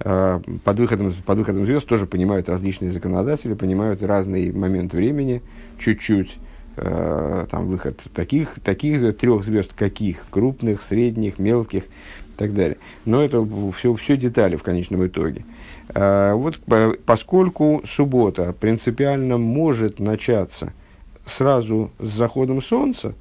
Э, 0.00 0.40
под, 0.64 0.78
выходом, 0.78 1.14
под 1.24 1.38
выходом 1.38 1.64
звезд 1.64 1.86
тоже 1.86 2.06
понимают 2.06 2.48
различные 2.48 2.90
законодатели, 2.90 3.54
понимают 3.54 4.02
разный 4.02 4.52
момент 4.52 4.92
времени, 4.92 5.42
чуть-чуть. 5.78 6.38
Э, 6.76 7.46
там 7.50 7.66
выход 7.66 8.00
таких, 8.14 8.60
таких 8.60 9.16
трех 9.16 9.44
звезд, 9.44 9.72
каких? 9.74 10.26
Крупных, 10.30 10.82
средних, 10.82 11.38
мелких 11.38 11.84
и 11.84 12.36
так 12.36 12.52
далее. 12.54 12.78
Но 13.04 13.24
это 13.24 13.46
все, 13.76 13.94
все 13.94 14.16
детали 14.16 14.56
в 14.56 14.62
конечном 14.62 15.06
итоге. 15.06 15.44
Вот 15.92 16.60
поскольку 17.04 17.82
суббота 17.84 18.54
принципиально 18.58 19.36
может 19.36 20.00
начаться 20.00 20.72
сразу 21.26 21.90
с 21.98 22.08
заходом 22.08 22.62
солнца, 22.62 23.14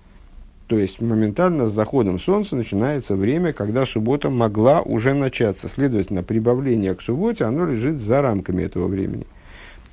то 0.67 0.77
есть 0.77 1.01
моментально 1.01 1.65
с 1.65 1.73
заходом 1.73 2.19
солнца 2.19 2.55
начинается 2.55 3.15
время, 3.15 3.53
когда 3.53 3.85
суббота 3.85 4.29
могла 4.29 4.81
уже 4.81 5.13
начаться. 5.13 5.67
Следовательно, 5.67 6.23
прибавление 6.23 6.95
к 6.95 7.01
субботе, 7.01 7.45
оно 7.45 7.65
лежит 7.65 7.99
за 7.99 8.21
рамками 8.21 8.63
этого 8.63 8.87
времени. 8.87 9.27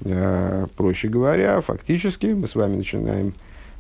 А, 0.04 0.66
проще 0.76 1.08
говоря, 1.08 1.60
фактически 1.60 2.26
мы 2.26 2.46
с 2.46 2.54
вами 2.54 2.76
начинаем 2.76 3.34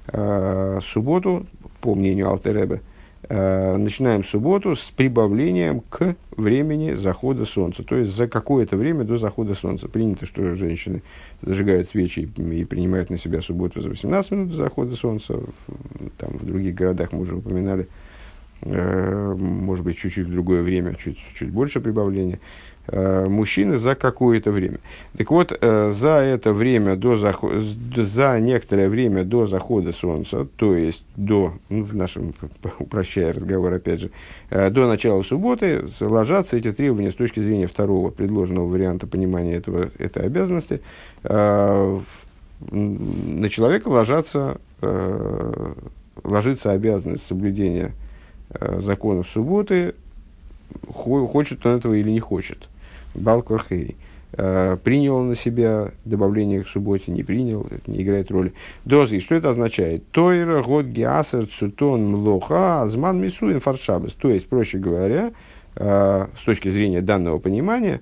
а, 0.08 0.80
субботу, 0.82 1.46
по 1.80 1.94
мнению 1.94 2.28
Алтеребе, 2.28 2.80
Э, 2.80 2.89
начинаем 3.28 4.24
субботу 4.24 4.74
с 4.74 4.90
прибавлением 4.90 5.82
к 5.88 6.16
времени 6.36 6.92
захода 6.92 7.44
солнца. 7.44 7.82
То 7.82 7.96
есть 7.96 8.14
за 8.14 8.26
какое-то 8.26 8.76
время 8.76 9.04
до 9.04 9.18
захода 9.18 9.54
солнца. 9.54 9.88
Принято, 9.88 10.26
что 10.26 10.54
женщины 10.54 11.02
зажигают 11.42 11.88
свечи 11.88 12.20
и 12.20 12.64
принимают 12.64 13.10
на 13.10 13.16
себя 13.16 13.42
субботу 13.42 13.80
за 13.80 13.90
18 13.90 14.30
минут 14.32 14.50
до 14.50 14.56
захода 14.56 14.96
солнца. 14.96 15.40
Там 16.18 16.30
в 16.38 16.44
других 16.44 16.74
городах 16.74 17.12
мы 17.12 17.20
уже 17.20 17.36
упоминали, 17.36 17.88
э, 18.62 19.34
может 19.38 19.84
быть, 19.84 19.98
чуть-чуть 19.98 20.26
в 20.26 20.32
другое 20.32 20.62
время, 20.62 20.94
чуть, 20.94 21.18
чуть 21.34 21.50
больше 21.50 21.80
прибавления. 21.80 22.40
Э, 22.92 23.26
мужчины 23.28 23.76
за 23.76 23.94
какое-то 23.94 24.50
время. 24.50 24.78
Так 25.16 25.30
вот, 25.30 25.56
э, 25.60 25.90
за 25.92 26.08
это 26.08 26.52
время, 26.52 26.96
до 26.96 27.14
заход... 27.14 27.62
за 27.96 28.40
некоторое 28.40 28.88
время 28.88 29.22
до 29.22 29.46
захода 29.46 29.92
солнца, 29.92 30.48
то 30.56 30.74
есть 30.74 31.04
до, 31.14 31.54
ну, 31.68 31.84
в 31.84 31.94
нашем, 31.94 32.34
упрощая 32.80 33.32
разговор 33.32 33.74
опять 33.74 34.00
же, 34.00 34.10
э, 34.50 34.70
до 34.70 34.88
начала 34.88 35.22
субботы, 35.22 35.84
ложатся 36.00 36.56
эти 36.56 36.72
требования 36.72 37.12
с 37.12 37.14
точки 37.14 37.38
зрения 37.38 37.68
второго 37.68 38.10
предложенного 38.10 38.66
варианта 38.66 39.06
понимания 39.06 39.54
этого, 39.54 39.88
этой 39.98 40.24
обязанности 40.24 40.80
на 41.22 42.02
человека 43.48 43.88
ложатся, 43.88 44.58
ложится 46.22 46.72
обязанность 46.72 47.26
соблюдения 47.26 47.92
законов 48.78 49.28
субботы, 49.28 49.94
хочет 50.92 51.64
он 51.64 51.78
этого 51.78 51.94
или 51.94 52.10
не 52.10 52.20
хочет. 52.20 52.68
Балкорхей. 53.14 53.96
Э, 54.32 54.76
принял 54.82 55.16
он 55.16 55.28
на 55.28 55.34
себя 55.34 55.90
добавление 56.04 56.62
к 56.62 56.68
субботе, 56.68 57.10
не 57.10 57.24
принял, 57.24 57.66
это 57.68 57.90
не 57.90 58.02
играет 58.02 58.30
роли. 58.30 58.52
Дози, 58.84 59.18
что 59.18 59.34
это 59.34 59.50
означает? 59.50 60.08
Тойра, 60.12 60.62
год, 60.62 60.86
геасер, 60.86 61.46
цутон, 61.46 62.12
млоха, 62.12 62.82
азман, 62.82 63.20
мисуин, 63.20 63.60
фаршабас. 63.60 64.12
То 64.12 64.30
есть, 64.30 64.48
проще 64.48 64.78
говоря, 64.78 65.32
э, 65.74 66.26
с 66.40 66.44
точки 66.44 66.68
зрения 66.68 67.00
данного 67.00 67.38
понимания, 67.38 68.00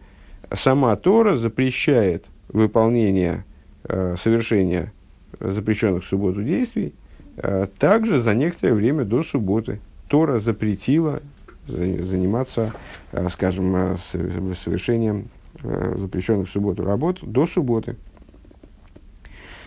сама 0.53 0.95
Тора 0.97 1.37
запрещает 1.37 2.27
выполнение, 2.49 3.45
э, 3.85 4.17
совершения 4.19 4.93
запрещенных 5.41 6.05
в 6.05 6.09
субботу 6.09 6.43
действий, 6.43 6.95
также 7.79 8.19
за 8.19 8.35
некоторое 8.35 8.73
время 8.73 9.05
до 9.05 9.23
субботы. 9.23 9.79
Тора 10.09 10.38
запретила 10.38 11.21
заниматься, 11.69 12.73
скажем, 13.31 13.97
совершением 14.65 15.29
Э, 15.65 15.95
запрещенных 15.97 16.49
в 16.49 16.53
субботу 16.53 16.85
работ 16.85 17.19
до 17.23 17.47
субботы. 17.47 17.97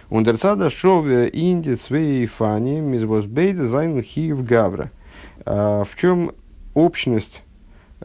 Ундерцада 0.10 0.70
шове 0.70 1.29
инди 1.34 1.74
цвей 1.74 2.25
фани 2.27 2.79
мизвозбейда 2.79 3.67
зайн 3.67 4.01
хиев 4.01 4.46
гавра. 4.46 4.91
А, 5.46 5.84
в 5.84 5.96
чем 5.98 6.31
общность 6.74 7.43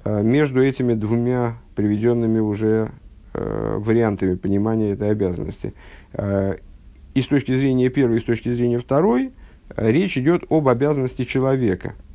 между 0.05 0.62
этими 0.62 0.95
двумя 0.95 1.57
приведенными 1.75 2.38
уже 2.38 2.91
вариантами 3.33 4.35
понимания 4.35 4.91
этой 4.91 5.11
обязанности? 5.11 5.73
И 6.12 7.23
с 7.23 7.26
точки 7.26 7.55
зрения 7.55 7.88
первой, 7.88 8.19
и 8.19 8.21
с 8.21 8.25
точки 8.25 8.53
зрения 8.53 8.79
второй, 8.79 9.33
речь 9.76 10.19
идет 10.19 10.45
об 10.50 10.69
обязанности 10.69 11.25
человека– 11.25 11.95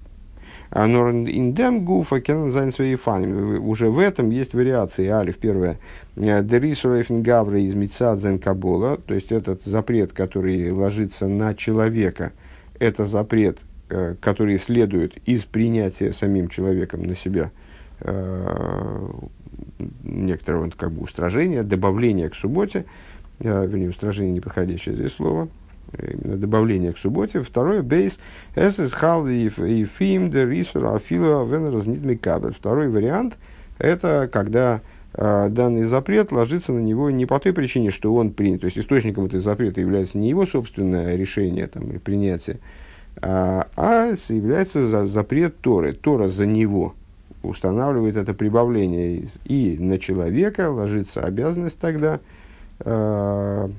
а 0.72 0.88
индем 0.88 1.84
гуфа 1.84 2.22
кензайн 2.22 2.72
свои 2.72 2.96
фани. 2.96 3.28
Уже 3.58 3.90
в 3.90 4.00
этом 4.00 4.30
есть 4.30 4.54
вариации. 4.54 5.08
Алиф 5.08 5.38
первое. 5.38 5.78
Дерисурейфен 6.16 7.22
гавра 7.24 7.60
из 7.60 7.74
мицадзен 7.74 8.40
кабола. 8.40 8.98
То 8.98 9.14
есть 9.14 9.34
этот 9.34 9.64
запрет, 9.64 10.14
который 10.14 10.72
ложится 10.72 11.28
на 11.28 11.56
человека, 11.56 12.32
это 12.80 13.06
запрет, 13.06 13.60
э, 13.90 14.16
который 14.22 14.58
следует 14.58 15.18
из 15.28 15.44
принятия 15.44 16.14
самим 16.14 16.48
человеком 16.48 17.04
на 17.04 17.16
себя 17.16 17.52
э, 18.00 19.10
некоторого 20.04 20.70
как 20.70 20.94
бы 20.94 21.04
устражения, 21.04 21.64
добавления 21.64 22.30
к 22.30 22.36
субботе, 22.36 22.86
э, 23.40 23.68
вернее, 23.68 23.90
устражение 23.90 24.32
неподходящее 24.34 24.96
здесь 24.96 25.12
слово– 25.12 25.50
именно 25.98 26.38
добавление 26.38 26.94
к 26.94 26.98
субботе. 26.98 27.42
Второе, 27.42 27.82
бейс, 27.82 28.20
эс 28.56 28.80
из 28.80 28.94
хал 28.94 29.28
и 29.28 29.50
фим 29.50 30.30
де 30.30 30.46
рисура 30.46 30.96
афила 30.96 31.44
вен 31.46 31.68
разнитми 31.74 32.16
кабель. 32.16 32.54
Второй 32.54 32.90
вариант, 32.90 33.38
это 33.78 34.30
когда 34.32 34.82
э, 35.14 35.50
данный 35.50 35.84
запрет 35.84 36.32
ложится 36.32 36.72
на 36.72 36.80
него 36.80 37.10
не 37.10 37.26
по 37.26 37.40
той 37.40 37.54
причине, 37.54 37.92
что 37.92 38.14
он 38.16 38.32
принят. 38.32 38.62
То 38.62 38.66
есть 38.66 38.78
источником 38.78 39.26
этого 39.26 39.42
запрета 39.42 39.82
является 39.82 40.18
не 40.18 40.30
его 40.30 40.46
собственное 40.46 41.16
решение 41.16 41.68
там, 41.68 41.90
или 41.90 41.98
принятие, 41.98 42.60
а, 43.22 43.68
а 43.76 44.14
является 44.30 44.88
за, 44.88 45.08
запрет 45.08 45.58
Торы. 45.60 45.94
Тора 45.94 46.28
за 46.28 46.46
него 46.46 46.96
устанавливает 47.44 48.18
это 48.18 48.34
прибавление. 48.34 49.18
Из, 49.18 49.40
и 49.46 49.78
на 49.80 50.00
человека 50.00 50.70
ложится 50.70 51.22
обязанность 51.22 51.80
тогда 51.80 52.20
э, 52.80 53.70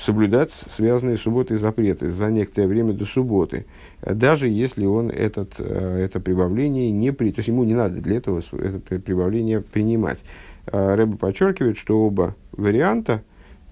соблюдать 0.00 0.52
связанные 0.52 1.16
с 1.16 1.22
субботой 1.22 1.56
запреты 1.56 2.08
за 2.08 2.30
некоторое 2.30 2.66
время 2.66 2.92
до 2.92 3.04
субботы, 3.04 3.66
даже 4.02 4.48
если 4.48 4.86
он 4.86 5.10
этот, 5.10 5.54
э, 5.58 6.04
это 6.04 6.20
прибавление 6.20 6.90
не 6.90 7.12
при... 7.12 7.32
То 7.32 7.40
есть 7.40 7.48
ему 7.48 7.64
не 7.64 7.74
надо 7.74 8.00
для 8.00 8.16
этого 8.18 8.40
это 8.52 8.78
прибавление 9.00 9.60
принимать. 9.60 10.22
Э, 10.66 10.94
Рэбе 10.94 11.16
подчеркивает, 11.16 11.76
что 11.78 12.04
оба 12.06 12.36
варианта, 12.52 13.22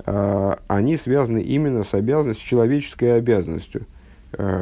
э, 0.04 0.56
они 0.66 0.96
связаны 0.96 1.40
именно 1.40 1.84
с 1.84 1.94
обязанностью, 1.94 2.44
с 2.44 2.48
человеческой 2.48 3.18
обязанностью. 3.18 3.86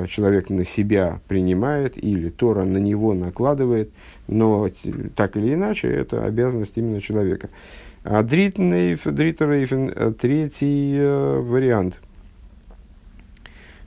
Человек 0.09 0.51
на 0.51 0.65
себя 0.65 1.21
принимает 1.27 2.01
или 2.01 2.29
Тора 2.29 2.65
на 2.65 2.77
него 2.77 3.13
накладывает, 3.13 3.91
но 4.29 4.71
так 5.17 5.37
или 5.37 5.55
иначе 5.55 5.89
это 5.89 6.25
обязанность 6.25 6.75
именно 6.77 7.01
человека. 7.01 7.49
А 8.05 8.23
Дриттерейфен, 8.23 9.89
э, 9.89 10.13
третий 10.13 10.95
э, 10.99 11.41
вариант. 11.41 12.01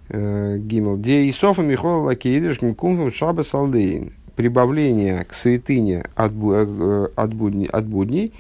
Э, 0.10 0.58
Гимл. 0.58 0.98
Где 0.98 1.30
Исофа 1.30 1.62
Михола 1.62 2.02
Лакейдыш 2.06 2.58
Кумкум 2.58 3.12
Шаба 3.14 3.44
Салдейн. 3.44 4.14
Прибавление 4.36 5.24
к 5.24 5.36
святыне 5.36 6.06
от, 6.16 6.32
от, 6.34 7.34
будней, 7.34 7.68
от 7.68 7.86
будней 7.86 8.34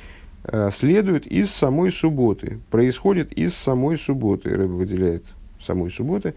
следует 0.71 1.25
из 1.27 1.49
самой 1.49 1.91
субботы. 1.91 2.59
Происходит 2.69 3.31
из 3.33 3.55
самой 3.55 3.97
субботы. 3.97 4.49
Рыба 4.49 4.73
выделяет 4.73 5.25
самой 5.59 5.89
субботы. 5.89 6.35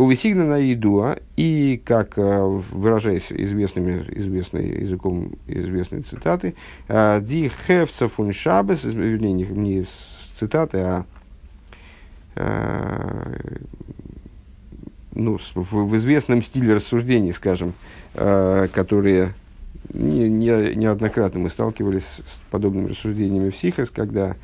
Увесигна 0.00 0.46
на 0.46 0.56
еду, 0.56 1.14
и, 1.36 1.78
как 1.84 2.16
э, 2.16 2.42
выражаясь 2.42 3.26
известными, 3.28 4.02
известной, 4.16 4.80
языком 4.80 5.32
известной 5.46 6.00
цитаты, 6.00 6.54
э, 6.88 7.20
«Ди 7.20 7.50
хевца 7.66 8.08
фун 8.08 8.32
шабес», 8.32 8.84
вернее, 8.84 9.34
не, 9.34 9.84
цитаты, 10.36 10.78
а 10.78 11.04
э, 12.34 13.36
ну, 15.12 15.38
в, 15.54 15.70
в 15.70 15.96
известном 15.98 16.42
стиле 16.42 16.76
рассуждений, 16.76 17.34
скажем, 17.34 17.74
которые 18.14 19.34
не, 19.92 20.30
не, 20.30 20.76
неоднократно 20.76 21.40
мы 21.40 21.50
сталкивались 21.50 22.04
с 22.04 22.40
подобными 22.50 22.88
рассуждениями 22.88 23.50
в 23.50 23.56
Сихас, 23.58 23.90
когда 23.90 24.34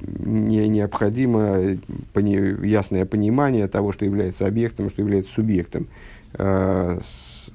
не, 0.00 0.68
необходимо 0.68 1.78
пони, 2.12 2.66
ясное 2.66 3.04
понимание 3.04 3.66
того, 3.68 3.92
что 3.92 4.04
является 4.04 4.46
объектом, 4.46 4.90
что 4.90 5.02
является 5.02 5.32
субъектом. 5.32 5.88
Э, 6.34 6.98
с, 7.02 7.50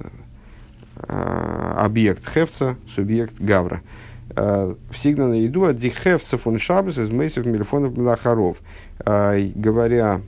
э, 0.97 1.73
объект 1.77 2.27
хевца, 2.27 2.75
субъект 2.87 3.39
гавра. 3.39 3.81
Э, 4.35 4.75
всегда 4.91 5.27
на 5.27 5.33
еду 5.33 5.65
от 5.65 5.77
дихевца 5.77 6.37
фон 6.37 6.57
шабас 6.57 6.97
из 6.97 7.09
мейсов 7.09 7.45
мельфонов 7.45 7.97
мелахаров. 7.97 8.57
Э, 9.05 9.37
говоря 9.55 10.21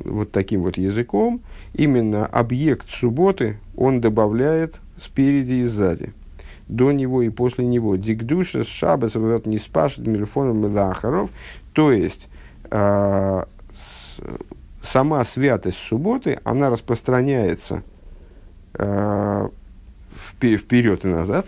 вот 0.00 0.32
таким 0.32 0.62
вот 0.62 0.78
языком, 0.78 1.40
именно 1.74 2.26
объект 2.26 2.88
субботы 2.90 3.58
он 3.76 4.00
добавляет 4.00 4.80
спереди 4.98 5.54
и 5.54 5.64
сзади 5.64 6.12
до 6.70 6.92
него 6.92 7.22
и 7.22 7.28
после 7.30 7.66
него. 7.66 7.96
Дикдуша 7.96 8.62
с 8.62 8.66
шабас 8.66 9.14
вот 9.16 9.46
не 9.46 9.58
спашет 9.58 10.06
мельфоном 10.06 10.62
Мелахаров. 10.62 11.30
То 11.72 11.92
есть, 11.92 12.28
э, 12.70 13.44
с, 13.72 14.20
сама 14.82 15.24
святость 15.24 15.78
субботы, 15.78 16.38
она 16.44 16.70
распространяется 16.70 17.82
э, 18.74 19.48
вперед 20.14 21.04
и 21.04 21.08
назад. 21.08 21.46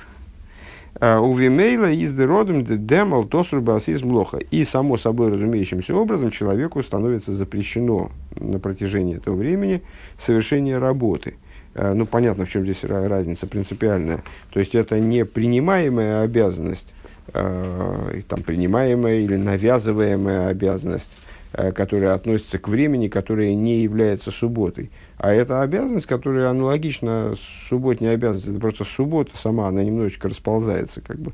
А, 1.00 1.20
у 1.20 1.32
Вимейла 1.32 1.90
из 1.90 2.18
родом 2.18 2.64
демал 2.64 3.24
тосрубасис 3.24 4.02
млоха. 4.02 4.38
И 4.38 4.64
само 4.64 4.96
собой 4.96 5.30
разумеющимся 5.30 5.94
образом 5.94 6.30
человеку 6.30 6.82
становится 6.82 7.32
запрещено 7.32 8.10
на 8.38 8.58
протяжении 8.58 9.16
этого 9.16 9.36
времени 9.36 9.82
совершение 10.18 10.78
работы. 10.78 11.34
Э, 11.74 11.92
ну, 11.94 12.06
понятно, 12.06 12.44
в 12.44 12.50
чем 12.50 12.64
здесь 12.64 12.84
разница 12.84 13.46
принципиальная. 13.46 14.22
То 14.50 14.60
есть, 14.60 14.74
это 14.74 14.98
не 14.98 15.24
принимаемая 15.24 16.22
обязанность, 16.22 16.94
э, 17.32 18.20
там, 18.28 18.42
принимаемая 18.42 19.20
или 19.20 19.36
навязываемая 19.36 20.48
обязанность, 20.48 21.16
э, 21.52 21.72
которая 21.72 22.14
относится 22.14 22.58
к 22.58 22.68
времени, 22.68 23.08
которая 23.08 23.54
не 23.54 23.82
является 23.82 24.30
субботой. 24.30 24.90
А 25.18 25.32
это 25.32 25.62
обязанность, 25.62 26.06
которая 26.06 26.50
аналогична 26.50 27.34
субботней 27.68 28.12
обязанности. 28.12 28.50
Это 28.50 28.60
просто 28.60 28.84
суббота 28.84 29.36
сама, 29.36 29.68
она 29.68 29.82
немножечко 29.82 30.28
расползается, 30.28 31.00
как 31.00 31.18
бы, 31.18 31.32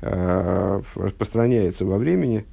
э, 0.00 0.82
распространяется 0.96 1.84
во 1.84 1.98
времени, 1.98 2.44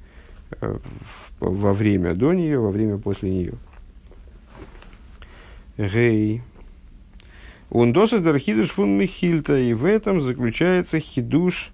во 1.40 1.72
время 1.72 2.14
до 2.14 2.32
нее, 2.32 2.60
во 2.60 2.70
время 2.70 2.98
после 2.98 3.30
нее. 3.30 3.54
Гей. 5.76 6.42
Он 6.53 6.53
досыдер 7.92 8.38
хидуш 8.38 8.70
фун 8.70 8.90
михильта, 8.90 9.58
и 9.58 9.74
в 9.74 9.84
этом 9.84 10.20
заключается 10.20 11.00
хидуш 11.00 11.72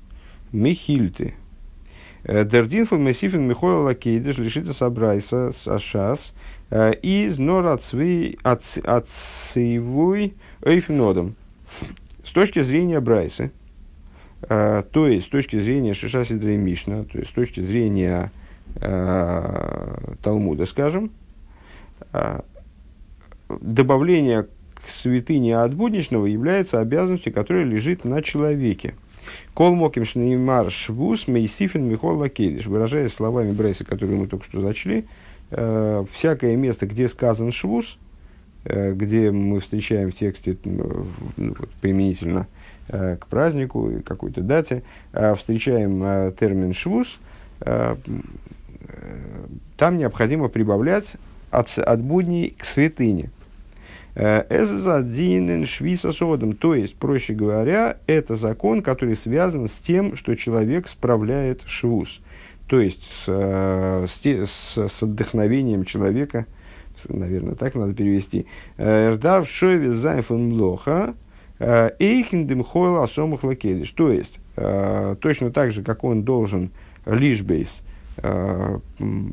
михильты. 0.50 1.34
Э, 2.24 2.44
Дердин 2.44 2.86
фун 2.86 3.04
месифин 3.04 3.46
михола 3.46 3.82
лакейдыш 3.84 4.38
лишита 4.38 4.72
сабрайса 4.72 5.52
сашас 5.52 6.32
э, 6.70 6.94
из 7.02 7.38
нор 7.38 7.66
отцевой 7.66 8.34
эйфнодом. 10.62 11.36
С 12.24 12.32
точки 12.32 12.62
зрения 12.62 13.00
Брайса, 13.00 13.50
э, 14.48 14.82
то 14.90 15.06
есть 15.06 15.26
с 15.26 15.28
точки 15.28 15.58
зрения 15.58 15.92
Шишаси 15.92 16.32
Мишна, 16.34 17.04
то 17.04 17.18
есть 17.18 17.30
с 17.30 17.34
точки 17.34 17.60
зрения 17.60 18.32
Талмуда, 20.22 20.64
скажем, 20.64 21.10
добавление 23.48 24.46
к 24.90 24.94
святыне 24.94 25.56
от 25.56 25.74
будничного 25.74 26.26
является 26.26 26.80
обязанностью, 26.80 27.32
которая 27.32 27.64
лежит 27.64 28.04
на 28.04 28.22
человеке. 28.22 28.94
Кол 29.54 29.74
моким 29.74 30.04
шнеймар 30.04 30.70
швус 30.70 31.28
мейсифин 31.28 31.84
михол 31.84 32.16
лакедиш. 32.18 32.66
Выражаясь 32.66 33.12
словами 33.12 33.52
Брейса, 33.52 33.84
которые 33.84 34.18
мы 34.18 34.26
только 34.26 34.44
что 34.44 34.60
зачли, 34.60 35.06
э, 35.50 36.04
всякое 36.12 36.56
место, 36.56 36.86
где 36.86 37.08
сказан 37.08 37.52
швус, 37.52 37.98
э, 38.64 38.92
где 38.92 39.30
мы 39.30 39.60
встречаем 39.60 40.10
в 40.10 40.14
тексте 40.14 40.56
ну, 40.64 41.06
вот, 41.36 41.70
применительно 41.80 42.46
э, 42.88 43.16
к 43.20 43.26
празднику 43.26 43.90
и 43.90 44.00
какой-то 44.00 44.40
дате, 44.40 44.82
э, 45.12 45.34
встречаем 45.34 46.02
э, 46.02 46.32
термин 46.38 46.74
швус, 46.74 47.18
э, 47.60 47.96
э, 48.88 49.46
там 49.76 49.98
необходимо 49.98 50.48
прибавлять 50.48 51.14
от, 51.50 51.78
от 51.78 52.00
будней 52.00 52.54
к 52.58 52.64
святыне. 52.64 53.30
Эзазадинен 54.14 55.66
швисасодом. 55.66 56.54
То 56.54 56.74
есть, 56.74 56.96
проще 56.96 57.34
говоря, 57.34 57.98
это 58.06 58.36
закон, 58.36 58.82
который 58.82 59.16
связан 59.16 59.68
с 59.68 59.72
тем, 59.72 60.16
что 60.16 60.34
человек 60.34 60.88
справляет 60.88 61.62
швус. 61.66 62.20
То 62.66 62.80
есть, 62.80 63.02
с, 63.02 63.24
э, 63.26 64.06
с, 64.06 64.46
с 64.76 65.02
отдохновением 65.02 65.84
человека, 65.84 66.46
наверное, 67.08 67.54
так 67.54 67.74
надо 67.74 67.94
перевести. 67.94 68.46
Эрдав 68.78 69.48
шове 69.48 69.90
зайфун 69.90 70.50
млоха, 70.50 71.14
эйхиндем 71.58 72.64
хойла 72.64 73.04
асомах 73.04 73.44
лакедиш. 73.44 73.90
То 73.90 74.10
есть, 74.10 74.40
э, 74.56 75.16
точно 75.20 75.50
так 75.50 75.72
же, 75.72 75.82
как 75.82 76.04
он 76.04 76.22
должен 76.22 76.70
лишбейс, 77.06 77.82
э, 77.82 77.89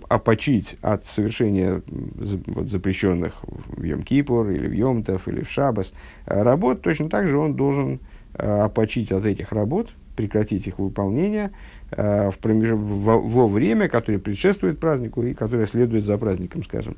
опочить 0.08 0.78
от 0.82 1.06
совершения 1.06 1.82
вот, 1.88 2.70
запрещенных 2.70 3.44
в 3.44 3.84
Йом-Кипур 3.84 4.54
или 4.54 4.68
в 4.68 4.74
Йомтов 4.74 5.28
или 5.28 5.44
в 5.44 5.50
Шабас 5.50 5.94
работ, 6.26 6.82
точно 6.82 7.10
так 7.10 7.28
же 7.28 7.38
он 7.38 7.56
должен 7.56 8.00
э, 8.34 8.62
опочить 8.62 9.12
от 9.12 9.26
этих 9.26 9.52
работ, 9.52 9.90
прекратить 10.16 10.68
их 10.68 10.80
выполнение 10.80 11.52
э, 11.92 12.32
в 12.32 12.38
промеж... 12.38 12.72
во, 12.74 13.48
время, 13.48 13.88
которое 13.90 14.20
предшествует 14.20 14.80
празднику 14.80 15.24
и 15.24 15.34
которое 15.34 15.68
следует 15.68 16.06
за 16.06 16.18
праздником, 16.18 16.64
скажем. 16.64 16.96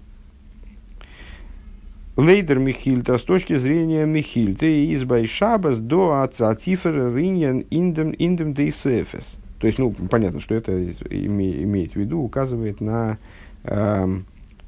Лейдер 2.17 2.59
Михильта 2.59 3.17
с 3.17 3.23
точки 3.23 3.55
зрения 3.55 4.05
Михильта 4.05 4.65
из 4.65 5.05
Байшабас 5.05 5.77
до 5.77 6.21
Ацатифер 6.21 7.15
Риньян 7.15 7.59
Индем 7.69 8.11
Индем 8.11 8.53
Дейсефес. 8.53 9.37
То 9.59 9.67
есть, 9.67 9.77
ну, 9.77 9.91
понятно, 9.91 10.39
что 10.39 10.55
это 10.55 10.71
име, 10.81 11.63
имеет 11.63 11.93
в 11.93 11.95
виду, 11.97 12.19
указывает 12.19 12.81
на 12.81 13.17
э, 13.63 14.07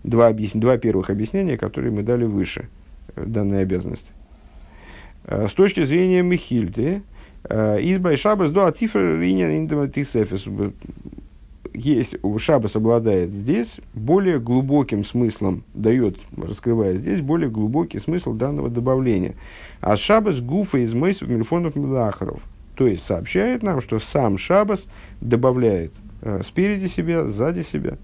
два, 0.04 0.28
объяс... 0.28 0.52
два 0.54 0.78
первых 0.78 1.10
объяснения, 1.10 1.58
которые 1.58 1.92
мы 1.92 2.04
дали 2.04 2.26
выше 2.26 2.68
э, 3.16 3.24
данной 3.26 3.62
обязанности. 3.62 4.12
Э, 5.24 5.48
с 5.48 5.54
точки 5.54 5.84
зрения 5.86 6.22
Михильды, 6.22 7.04
э, 7.46 7.82
из 7.82 8.00
Байшабас 8.00 8.52
до 8.52 8.66
Атифра 8.66 9.18
Риньян 9.20 9.52
Индематисефис 9.52 10.48
есть, 11.74 12.16
Шабас 12.38 12.76
обладает 12.76 13.30
здесь 13.30 13.80
более 13.94 14.40
глубоким 14.40 15.06
смыслом, 15.06 15.64
дает, 15.74 16.18
раскрывает 16.36 16.98
здесь 16.98 17.22
более 17.22 17.50
глубокий 17.50 18.00
смысл 18.00 18.34
данного 18.34 18.70
добавления. 18.70 19.36
А 19.80 19.96
Шабас 19.96 20.42
гуфа 20.42 20.80
из 20.80 20.94
Мойсов 20.94 21.30
Мельфонов 21.30 21.76
Милахаров. 21.76 22.42
То 22.76 22.88
есть 22.88 23.06
сообщает 23.06 23.64
нам, 23.64 23.82
что 23.82 24.00
сам 24.00 24.38
Шабас 24.38 24.88
добавляет 25.20 25.92
э, 26.22 26.42
спереди 26.46 26.88
себя, 26.88 27.26
сзади 27.26 27.62
себя. 27.62 27.98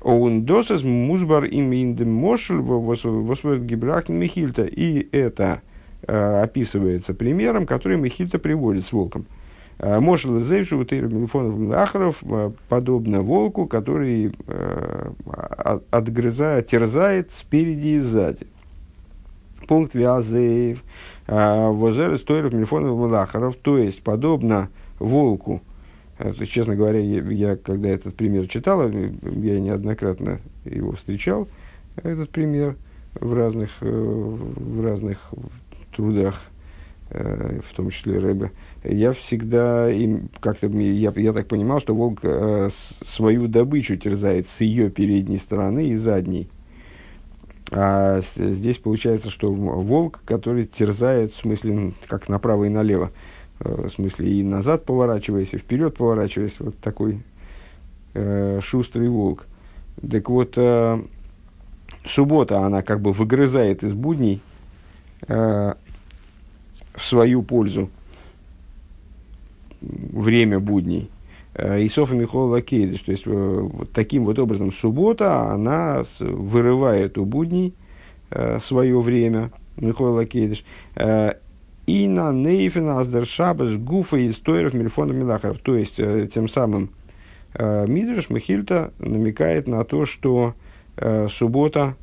Он 0.00 0.44
досас 0.44 0.82
музбар 0.82 1.44
им 1.44 1.72
индем 1.72 2.12
мошель 2.12 2.56
восвет 2.56 3.64
гибрахн 3.64 4.14
Михильта. 4.14 4.64
И 4.64 5.08
это 5.12 5.62
э, 6.06 6.42
описывается 6.42 7.14
примером, 7.14 7.66
который 7.66 7.96
Михильта 7.96 8.38
приводит 8.38 8.86
с 8.86 8.92
волком. 8.92 9.26
Э, 9.78 10.00
Мошел 10.00 10.38
Зейвшу 10.38 10.78
Милфонов 10.78 11.74
Ахаров 11.74 12.22
э, 12.22 12.52
подобно 12.68 13.22
волку, 13.22 13.66
который 13.66 14.32
э, 14.46 15.10
отгрызает, 15.90 16.68
терзает 16.68 17.32
спереди 17.32 17.88
и 17.88 17.98
сзади. 17.98 18.46
Пункт 19.66 19.94
Вязеев. 19.94 20.82
А, 21.26 21.70
Возер 21.70 22.16
Стойров 22.18 22.52
Мельфонов 22.52 22.96
Мулахаров, 22.96 23.56
то 23.56 23.78
есть, 23.78 24.02
подобно 24.02 24.68
волку, 24.98 25.62
это, 26.18 26.46
честно 26.46 26.76
говоря, 26.76 27.00
я, 27.00 27.22
я, 27.22 27.56
когда 27.56 27.88
этот 27.88 28.14
пример 28.14 28.46
читал, 28.46 28.88
я 28.88 29.60
неоднократно 29.60 30.40
его 30.64 30.92
встречал, 30.92 31.48
этот 31.96 32.30
пример 32.30 32.76
в 33.14 33.34
разных, 33.34 33.70
э, 33.80 33.86
в 33.90 34.84
разных 34.84 35.18
трудах, 35.94 36.40
э, 37.10 37.60
в 37.68 37.74
том 37.74 37.90
числе 37.90 38.18
Рэбе, 38.18 38.50
я 38.84 39.12
всегда 39.12 39.90
им 39.90 40.28
как-то 40.40 40.66
я, 40.66 41.12
я 41.14 41.32
так 41.32 41.46
понимал, 41.46 41.80
что 41.80 41.94
волк 41.94 42.20
э, 42.22 42.68
свою 43.06 43.48
добычу 43.48 43.96
терзает 43.96 44.46
с 44.48 44.60
ее 44.60 44.90
передней 44.90 45.38
стороны 45.38 45.88
и 45.88 45.96
задней. 45.96 46.48
А 47.74 48.20
здесь 48.20 48.76
получается, 48.76 49.30
что 49.30 49.50
волк, 49.50 50.20
который 50.26 50.66
терзает, 50.66 51.32
в 51.32 51.40
смысле, 51.40 51.92
как 52.06 52.28
направо 52.28 52.64
и 52.64 52.68
налево, 52.68 53.10
э, 53.60 53.86
в 53.86 53.90
смысле 53.90 54.30
и 54.30 54.42
назад 54.42 54.84
поворачиваясь, 54.84 55.54
и 55.54 55.58
вперед 55.58 55.96
поворачиваясь, 55.96 56.60
вот 56.60 56.76
такой 56.78 57.22
э, 58.12 58.60
шустрый 58.62 59.08
волк. 59.08 59.46
Так 60.10 60.28
вот, 60.28 60.52
э, 60.56 61.02
суббота, 62.04 62.60
она 62.60 62.82
как 62.82 63.00
бы 63.00 63.12
выгрызает 63.12 63.82
из 63.82 63.94
будней 63.94 64.42
э, 65.28 65.74
в 66.94 67.02
свою 67.02 67.42
пользу 67.42 67.90
время 69.80 70.60
будней. 70.60 71.10
Э, 71.54 71.80
и 71.80 71.88
Софа 71.88 72.14
Михола 72.14 72.60
Кейдиш. 72.62 73.00
То 73.00 73.12
есть, 73.12 73.24
э, 73.26 73.30
вот 73.30 73.92
таким 73.92 74.24
вот 74.24 74.38
образом 74.38 74.72
суббота, 74.72 75.50
она 75.50 76.04
вырывает 76.20 77.18
у 77.18 77.24
будней 77.24 77.74
э, 78.30 78.58
свое 78.60 78.98
время, 79.00 79.50
Михола 79.76 80.24
Кейдиш. 80.24 80.64
И 81.84 82.06
на 82.06 82.32
Нейфена 82.32 83.00
Аздер 83.00 83.26
Шабас 83.26 83.74
Гуфа 83.74 84.16
и 84.16 84.30
Стойров 84.30 84.72
Мельфона 84.72 85.12
Милахаров. 85.12 85.58
То 85.58 85.74
есть, 85.74 85.96
тем 85.96 86.48
самым 86.48 86.90
Мидриш 87.58 88.30
Махильта 88.30 88.92
намекает 89.00 89.66
на 89.66 89.82
то, 89.82 90.06
что 90.06 90.54
суббота, 91.28 91.96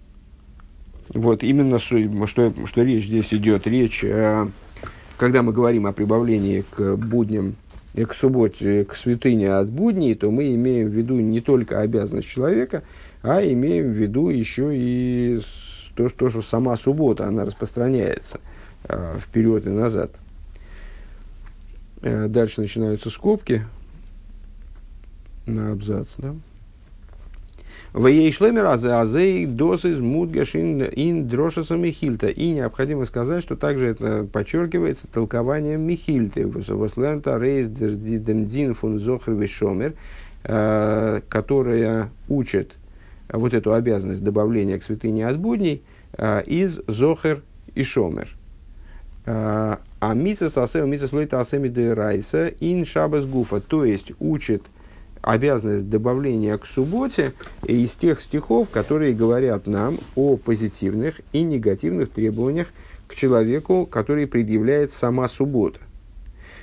вот 1.14 1.44
именно, 1.44 1.80
что, 1.80 1.98
что 2.28 2.84
речь 2.84 3.06
здесь 3.06 3.34
идет, 3.34 3.68
речь, 3.68 4.04
когда 5.18 5.44
мы 5.44 5.54
говорим 5.54 5.88
о 5.88 5.94
прибавлении 5.94 6.66
к 6.70 6.98
будням 6.98 7.56
к 7.96 8.14
субботе, 8.14 8.86
к 8.86 8.96
святыне 8.96 9.54
от 9.54 9.70
будней, 9.70 10.16
то 10.16 10.32
мы 10.32 10.54
имеем 10.56 10.90
в 10.90 10.92
виду 10.92 11.20
не 11.20 11.42
только 11.42 11.80
обязанность 11.80 12.28
человека, 12.28 12.84
а 13.22 13.42
имеем 13.42 13.92
в 13.92 13.96
виду 13.96 14.30
еще 14.30 14.72
и 14.74 15.42
то, 15.96 16.08
что, 16.08 16.30
что 16.30 16.42
сама 16.42 16.78
суббота, 16.78 17.28
она 17.28 17.46
распространяется 17.46 18.40
э, 18.86 19.18
вперед 19.20 19.68
и 19.68 19.70
назад. 19.70 20.12
Э, 22.02 22.28
дальше 22.28 22.62
начинаются 22.62 23.10
скобки 23.10 23.66
на 25.46 25.72
абзац. 25.72 26.08
Да? 26.18 26.36
В 27.92 28.06
ей 28.06 28.32
шлемер 28.32 28.66
азей 28.68 29.48
дозы 29.48 30.00
мудгашин 30.00 30.84
ин 30.84 31.28
дрошаса 31.28 31.76
михильта. 31.76 32.28
И 32.28 32.52
необходимо 32.52 33.06
сказать, 33.06 33.42
что 33.42 33.56
также 33.56 33.88
это 33.88 34.28
подчеркивается 34.32 35.08
толкованием 35.08 35.82
михильты. 35.82 36.46
Вослернта 36.46 37.40
рейс 37.40 37.68
дин 37.68 38.76
фун 38.76 39.00
зохр 39.00 39.32
вишомер, 39.32 39.96
э, 40.44 41.22
которая 41.30 42.12
учит 42.28 42.74
вот 43.28 43.56
эту 43.56 43.74
обязанность 43.74 44.24
добавления 44.24 44.78
к 44.78 44.84
святыне 44.84 45.28
от 45.28 45.40
будней 45.40 45.82
э, 46.14 46.44
из 46.44 46.82
зохер 46.86 47.42
и 47.74 47.82
шомер. 47.82 48.30
Э, 49.26 49.78
а 50.00 50.14
миса 50.14 50.52
сасеу 50.52 50.86
миса 50.86 51.08
слойта 51.08 51.40
асеми 51.40 51.70
де 51.70 51.92
ин 51.92 52.86
шабас 52.86 53.26
гуфа, 53.26 53.60
то 53.62 53.84
есть 53.84 54.12
учит– 54.20 54.62
обязанность 55.22 55.90
добавления 55.90 56.58
к 56.58 56.66
субботе 56.66 57.34
из 57.66 57.92
тех 57.94 58.22
стихов, 58.22 58.70
которые 58.70 59.14
говорят 59.14 59.68
нам 59.68 59.98
о 60.16 60.38
позитивных 60.38 61.22
и 61.34 61.42
негативных 61.42 62.10
требованиях 62.10 62.68
к 63.08 63.16
человеку, 63.16 63.86
который 63.86 64.28
предъявляет 64.28 64.94
сама 64.94 65.28
суббота. 65.28 65.80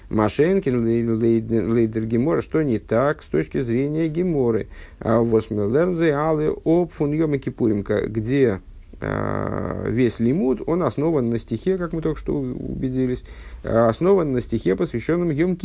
Машенкин, 0.09 0.85
Лейдер 0.85 2.05
Гемора, 2.05 2.41
что 2.41 2.63
не 2.63 2.79
так 2.79 3.23
с 3.23 3.27
точки 3.27 3.61
зрения 3.61 4.07
Геморы. 4.09 4.69
А 5.01 5.21
Восмелерзе, 5.21 6.13
Алы, 6.13 6.55
Об, 6.65 6.91
Фун 6.93 7.39
Кипурим, 7.41 7.83
где 7.83 8.61
а, 9.01 9.85
весь 9.89 10.21
лимуд, 10.21 10.63
он 10.67 10.83
основан 10.83 11.29
на 11.29 11.39
стихе, 11.39 11.77
как 11.77 11.93
мы 11.93 12.01
только 12.01 12.19
что 12.19 12.35
убедились, 12.35 13.25
основан 13.63 14.33
на 14.33 14.41
стихе, 14.41 14.77
посвященном 14.77 15.31
Йом 15.31 15.57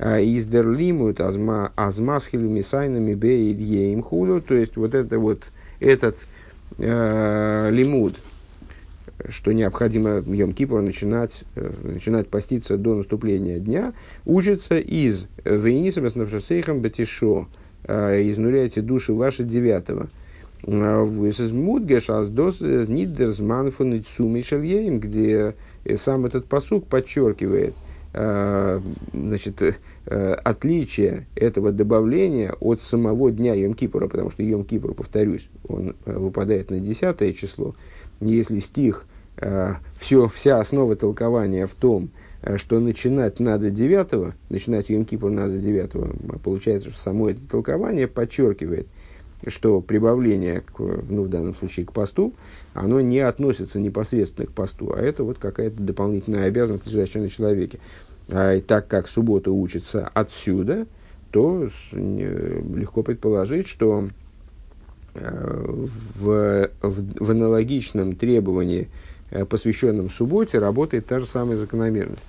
Кипуру. 0.00 0.18
из 0.20 0.46
дерлимут 0.46 1.20
азмасхилю 1.20 2.48
мисайнами 2.48 3.14
хулю, 4.02 4.40
то 4.40 4.54
есть 4.54 4.76
вот 4.76 4.94
это 4.94 5.18
вот, 5.18 5.44
этот 5.78 6.16
э, 6.78 7.68
лимуд, 7.70 8.16
что 9.28 9.52
необходимо 9.52 10.22
Йом 10.26 10.52
Кипур 10.52 10.80
начинать, 10.80 11.44
э, 11.56 11.70
начинать 11.82 12.28
поститься 12.28 12.76
до 12.76 12.94
наступления 12.94 13.58
дня, 13.58 13.92
учится 14.24 14.78
из 14.78 15.26
Вейнисом 15.44 16.08
с 16.08 16.14
Навшасейхом 16.14 16.80
Батишо, 16.80 17.48
э, 17.84 18.30
изнуряйте 18.30 18.80
души 18.80 19.12
ваши 19.12 19.44
девятого. 19.44 20.08
Где 25.00 25.54
сам 25.96 26.26
этот 26.26 26.44
посук 26.46 26.86
подчеркивает 26.86 27.74
значит, 28.12 29.62
отличие 30.06 31.26
этого 31.34 31.72
добавления 31.72 32.54
от 32.60 32.80
самого 32.82 33.30
дня 33.30 33.54
Йом-Кипура, 33.54 34.08
потому 34.08 34.30
что 34.30 34.42
Йом-Кипур, 34.42 34.94
повторюсь, 34.94 35.48
он 35.68 35.94
выпадает 36.04 36.70
на 36.70 36.80
десятое 36.80 37.32
число. 37.32 37.74
Если 38.20 38.58
стих 38.58 39.06
все, 39.98 40.28
вся 40.28 40.58
основа 40.58 40.96
толкования 40.96 41.66
в 41.66 41.74
том, 41.74 42.10
э, 42.42 42.56
что 42.56 42.80
начинать 42.80 43.40
надо 43.40 43.70
девятого, 43.70 44.34
начинать 44.48 44.90
Йом 44.90 45.04
Кипур 45.04 45.30
надо 45.30 45.58
девятого, 45.58 46.14
получается, 46.42 46.90
что 46.90 47.00
само 47.00 47.30
это 47.30 47.40
толкование 47.48 48.06
подчеркивает, 48.06 48.86
что 49.46 49.80
прибавление, 49.80 50.60
к, 50.60 50.78
ну, 50.78 51.22
в 51.22 51.28
данном 51.28 51.54
случае 51.54 51.86
к 51.86 51.92
посту, 51.92 52.34
оно 52.74 53.00
не 53.00 53.20
относится 53.20 53.78
непосредственно 53.78 54.46
к 54.46 54.52
посту, 54.52 54.92
а 54.94 55.00
это 55.00 55.24
вот 55.24 55.38
какая-то 55.38 55.82
дополнительная 55.82 56.44
обязанность, 56.44 56.86
лежащая 56.86 57.22
на 57.22 57.28
человеке. 57.30 57.78
А, 58.30 58.54
и 58.54 58.60
так 58.60 58.88
как 58.88 59.08
суббота 59.08 59.50
учится 59.50 60.10
отсюда, 60.14 60.86
то 61.30 61.68
легко 61.92 63.02
предположить, 63.02 63.68
что 63.68 64.08
э, 65.14 65.64
в, 66.16 66.70
в, 66.82 67.24
в 67.24 67.30
аналогичном 67.30 68.16
требовании 68.16 68.88
Э, 69.30 69.44
посвященном 69.44 70.10
субботе, 70.10 70.58
работает 70.58 71.06
та 71.06 71.20
же 71.20 71.26
самая 71.26 71.56
закономерность. 71.56 72.26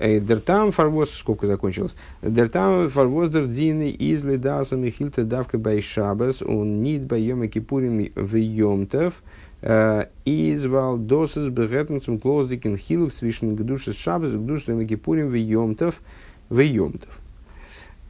Дертам 0.00 0.72
фарвоз, 0.72 1.10
сколько 1.10 1.46
закончилось? 1.46 1.94
Дертам 2.22 2.88
фарвоз 2.88 3.30
дердины 3.30 3.90
из 3.90 4.24
ледасам 4.24 4.82
и 4.84 4.90
хильта 4.90 5.24
давка 5.24 5.58
байшабас, 5.58 6.40
он 6.40 6.82
нид 6.82 7.02
байома 7.02 7.48
кипурим 7.48 8.10
в 8.14 8.34
йомтов, 8.36 9.22
э, 9.62 10.06
из 10.24 10.64
валдосис 10.66 11.48
бегетнцем 11.48 12.18
клоздикен 12.18 12.76
хилук 12.76 13.12
свишен 13.12 13.54
гдушес 13.54 13.96
шабас, 13.96 14.30
в 14.30 15.34
йомтов, 15.34 16.00
в 16.48 16.60
йомтов. 16.60 17.18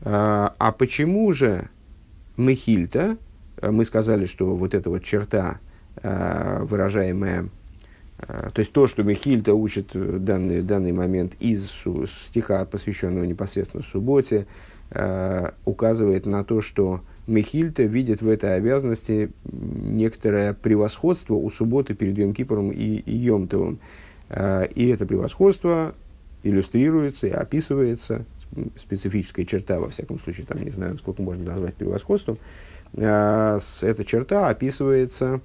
А 0.03 0.75
почему 0.79 1.31
же 1.35 1.69
Мехильта, 2.39 3.19
мы 3.61 3.85
сказали, 3.85 4.25
что 4.25 4.57
вот 4.57 4.73
эта 4.73 4.89
вот 4.89 5.05
черта, 5.05 5.59
выражаемая 6.03 7.51
то 8.27 8.59
есть 8.59 8.73
то, 8.73 8.87
что 8.87 9.03
Михильта 9.03 9.55
учит 9.55 9.95
в 9.95 10.19
данный, 10.19 10.63
данный 10.63 10.93
момент 10.93 11.33
из 11.41 11.71
стиха, 12.27 12.65
посвященного 12.67 13.25
непосредственно 13.25 13.83
субботе, 13.83 14.47
э, 14.91 15.51
указывает 15.65 16.27
на 16.27 16.45
то, 16.45 16.61
что 16.61 17.01
Михильта 17.27 17.83
видит 17.85 18.23
в 18.23 18.29
этой 18.29 18.57
обязанности 18.57 19.31
некоторое 19.45 20.55
превосходство 20.55 21.35
у 21.35 21.49
субботы 21.51 21.95
перед 21.95 22.19
Йом 22.19 22.35
Кипором 22.35 22.71
и, 22.71 22.97
и 22.97 23.15
Йомтовым. 23.17 23.79
Э, 24.29 24.67
и 24.67 24.89
это 24.89 25.07
превосходство 25.07 25.95
иллюстрируется 26.43 27.27
и 27.27 27.31
описывается, 27.31 28.25
специфическая 28.77 29.45
черта, 29.45 29.79
во 29.79 29.91
всяком 29.91 30.19
случае, 30.21 30.47
там 30.47 30.63
не 30.63 30.71
знаю, 30.71 30.97
сколько 30.97 31.23
можно 31.23 31.45
назвать 31.45 31.75
превосходством, 31.75 32.39
э, 32.95 33.61
эта 33.83 34.05
черта 34.05 34.49
описывается 34.49 35.41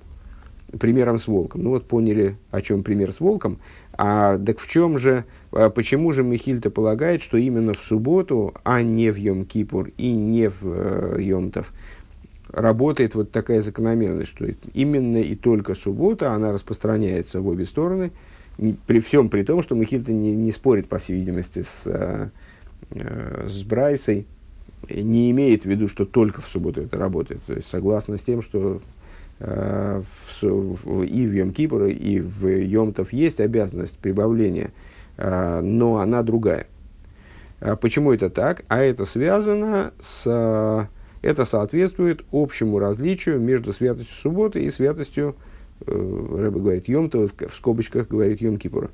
примером 0.80 1.20
с 1.20 1.28
волком. 1.28 1.64
Ну 1.64 1.72
вот 1.72 1.88
поняли, 1.88 2.38
о 2.52 2.62
чем 2.62 2.84
пример 2.84 3.12
с 3.12 3.20
волком. 3.20 3.60
А 3.94 4.38
так 4.38 4.60
в 4.60 4.70
чем 4.70 4.98
же, 4.98 5.26
а 5.52 5.70
почему 5.70 6.12
же 6.12 6.24
Михильта 6.24 6.70
полагает, 6.70 7.22
что 7.22 7.38
именно 7.38 7.74
в 7.74 7.84
субботу, 7.86 8.54
а 8.64 8.82
не 8.82 9.12
в 9.12 9.18
Йом-Кипур 9.18 9.94
и 9.98 10.12
не 10.12 10.50
в 10.50 10.58
э, 10.64 11.18
Йомтов, 11.22 11.72
работает 12.50 13.16
вот 13.16 13.32
такая 13.32 13.62
закономерность, 13.62 14.32
что 14.32 14.48
именно 14.74 15.18
и 15.18 15.36
только 15.36 15.76
суббота, 15.76 16.34
она 16.34 16.52
распространяется 16.52 17.42
в 17.42 17.48
обе 17.48 17.66
стороны, 17.66 18.12
при 18.88 19.00
всем 19.00 19.30
при 19.30 19.44
том, 19.44 19.62
что 19.62 19.76
Михильта 19.76 20.12
не, 20.12 20.32
не 20.32 20.52
спорит, 20.52 20.88
по 20.88 21.00
всей 21.00 21.18
видимости, 21.18 21.64
с, 21.64 21.82
э, 21.86 22.30
э, 22.92 23.48
с 23.50 23.64
Брайсой, 23.64 24.26
не 24.90 25.32
имеет 25.32 25.64
в 25.64 25.66
виду, 25.66 25.88
что 25.88 26.06
только 26.06 26.42
в 26.42 26.48
субботу 26.48 26.82
это 26.82 26.98
работает. 26.98 27.42
То 27.48 27.54
есть 27.54 27.68
согласно 27.68 28.18
с 28.18 28.22
тем, 28.22 28.42
что 28.42 28.82
в, 29.40 31.04
и 31.04 31.28
в 31.28 31.34
Йом 31.34 31.52
и 31.52 32.20
в 32.20 32.48
Йомтов 32.48 33.12
есть 33.12 33.40
обязанность 33.40 33.98
прибавления, 33.98 34.72
э, 35.18 35.62
но 35.62 35.98
она 35.98 36.24
другая. 36.24 36.68
А 37.60 37.76
почему 37.76 38.14
это 38.14 38.30
так? 38.30 38.64
А 38.68 38.82
это 38.82 39.06
связано 39.06 39.94
с... 40.00 40.88
Это 41.22 41.44
соответствует 41.44 42.24
общему 42.32 42.78
различию 42.78 43.40
между 43.40 43.74
святостью 43.74 44.16
субботы 44.16 44.64
и 44.64 44.70
святостью, 44.70 45.36
э, 45.86 45.92
Рэбе 45.92 46.60
говорит, 46.60 46.88
Йомтова, 46.88 47.28
в 47.28 47.56
скобочках 47.56 48.08
говорит 48.08 48.42
Йом 48.42 48.58
Кипура. 48.58 48.90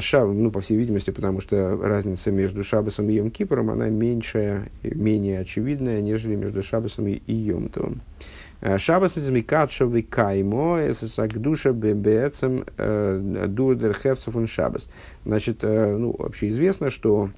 Шаб, 0.00 0.26
ну, 0.26 0.50
по 0.50 0.60
всей 0.60 0.76
видимости, 0.76 1.12
потому 1.12 1.40
что 1.40 1.78
разница 1.80 2.32
между 2.32 2.64
Шабасом 2.64 3.08
и 3.10 3.12
Йом 3.12 3.30
Кипуром, 3.30 3.70
она 3.70 3.88
меньшая, 3.88 4.70
менее 4.82 5.38
очевидная, 5.38 6.00
нежели 6.00 6.34
между 6.34 6.64
Шабасом 6.64 7.06
и 7.06 7.32
Йомтовым. 7.32 8.00
Э, 8.00 8.37
шабас 8.60 9.16
мизмикатшо 9.16 9.90
каймо 10.10 10.88
эсэсагдуша 10.88 11.72
бебецем 11.72 12.64
э, 12.76 13.46
дурдер 13.48 13.94
хевцев 13.94 14.34
шабас. 14.50 14.88
Значит, 15.24 15.58
э, 15.62 15.96
ну, 15.96 16.14
вообще 16.18 16.48
известно, 16.48 16.90
что 16.90 17.30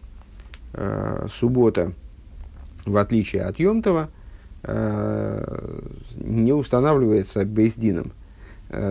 суббота, 1.28 1.90
в 2.86 2.96
отличие 2.96 3.42
от 3.42 3.58
Йомтова, 3.58 4.08
не 4.62 6.52
устанавливается 6.52 7.44
бейздином. 7.44 8.12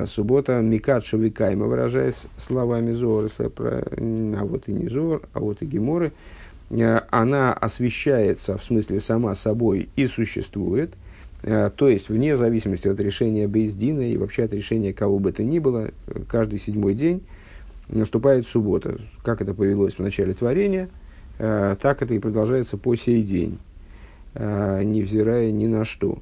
Суббота 0.08 0.60
Микат 0.60 1.06
Кайма, 1.34 1.68
выражаясь 1.68 2.24
словами 2.38 2.92
Зора, 2.92 3.30
а 3.40 4.44
вот 4.44 4.68
и 4.68 4.74
не 4.74 4.90
Зор, 4.90 5.22
а 5.32 5.40
вот 5.40 5.62
и 5.62 5.66
Геморы, 5.66 6.12
она 6.70 7.54
освещается, 7.54 8.58
в 8.58 8.64
смысле 8.66 9.00
сама 9.00 9.34
собой 9.36 9.88
и 9.96 10.06
существует– 10.08 10.96
Э, 11.04 11.09
то 11.42 11.88
есть, 11.88 12.10
вне 12.10 12.36
зависимости 12.36 12.88
от 12.88 13.00
решения 13.00 13.48
Бейздина 13.48 14.12
и 14.12 14.18
вообще 14.18 14.44
от 14.44 14.54
решения 14.54 14.94
кого 14.94 15.20
бы 15.20 15.32
то 15.32 15.44
ни 15.44 15.60
было, 15.60 15.92
э, 16.08 16.20
каждый 16.28 16.60
седьмой 16.60 16.96
день 16.96 17.24
наступает 17.88 18.46
суббота. 18.46 19.00
Как 19.24 19.42
это 19.42 19.54
повелось 19.54 19.96
в 19.96 20.00
начале 20.00 20.34
творения, 20.34 20.90
э, 21.38 21.78
так 21.82 22.02
это 22.02 22.14
и 22.14 22.20
продолжается 22.20 22.78
по 22.78 22.96
сей 22.96 23.24
день, 23.24 23.58
невзирая 24.36 25.52
ни 25.52 25.66
на 25.66 25.86
что. 25.86 26.20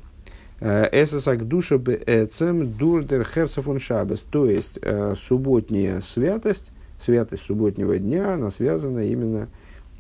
Эсэсак 0.59 1.47
душа 1.47 1.77
бэцем 1.77 2.73
дурдер 2.73 3.25
хевцефон 3.25 3.79
шабес. 3.79 4.23
То 4.31 4.49
есть, 4.49 4.79
субботняя 5.27 6.01
святость, 6.01 6.71
святость 7.03 7.43
субботнего 7.43 7.97
дня, 7.99 8.35
она 8.35 8.49
связана 8.49 8.99
именно 8.99 9.49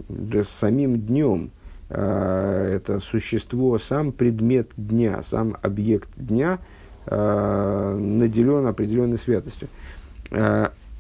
с 0.07 0.47
самим 0.47 0.99
днем, 1.01 1.51
Э, 1.51 1.56
это 1.89 2.99
существо, 2.99 3.77
сам 3.77 4.11
предмет 4.11 4.71
дня, 4.75 5.21
сам 5.23 5.55
объект 5.61 6.09
дня 6.17 6.59
э, 7.05 7.97
наделен 7.97 8.67
определенной 8.67 9.17
святостью. 9.17 9.69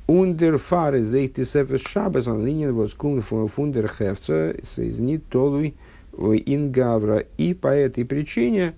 Ундер 0.07 0.57
фары 0.57 1.01
зейти 1.01 1.43
сефес 1.43 1.81
шабас 1.81 2.27
ан 2.27 2.45
линien 2.45 2.71
was 2.71 2.95
кун 2.95 3.21
фундер 3.21 3.89
хевца 3.89 4.53
сейзнит 4.63 5.25
толуй 5.27 5.75
ингавра. 6.13 7.25
И 7.37 7.53
по 7.53 7.67
этой 7.67 8.05
причине 8.05 8.73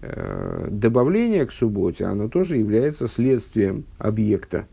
э, 0.00 0.68
добавление 0.70 1.44
к 1.44 1.52
субботе, 1.52 2.06
оно 2.06 2.28
тоже 2.28 2.56
является 2.56 3.08
следствием 3.08 3.84
объекта. 3.98 4.66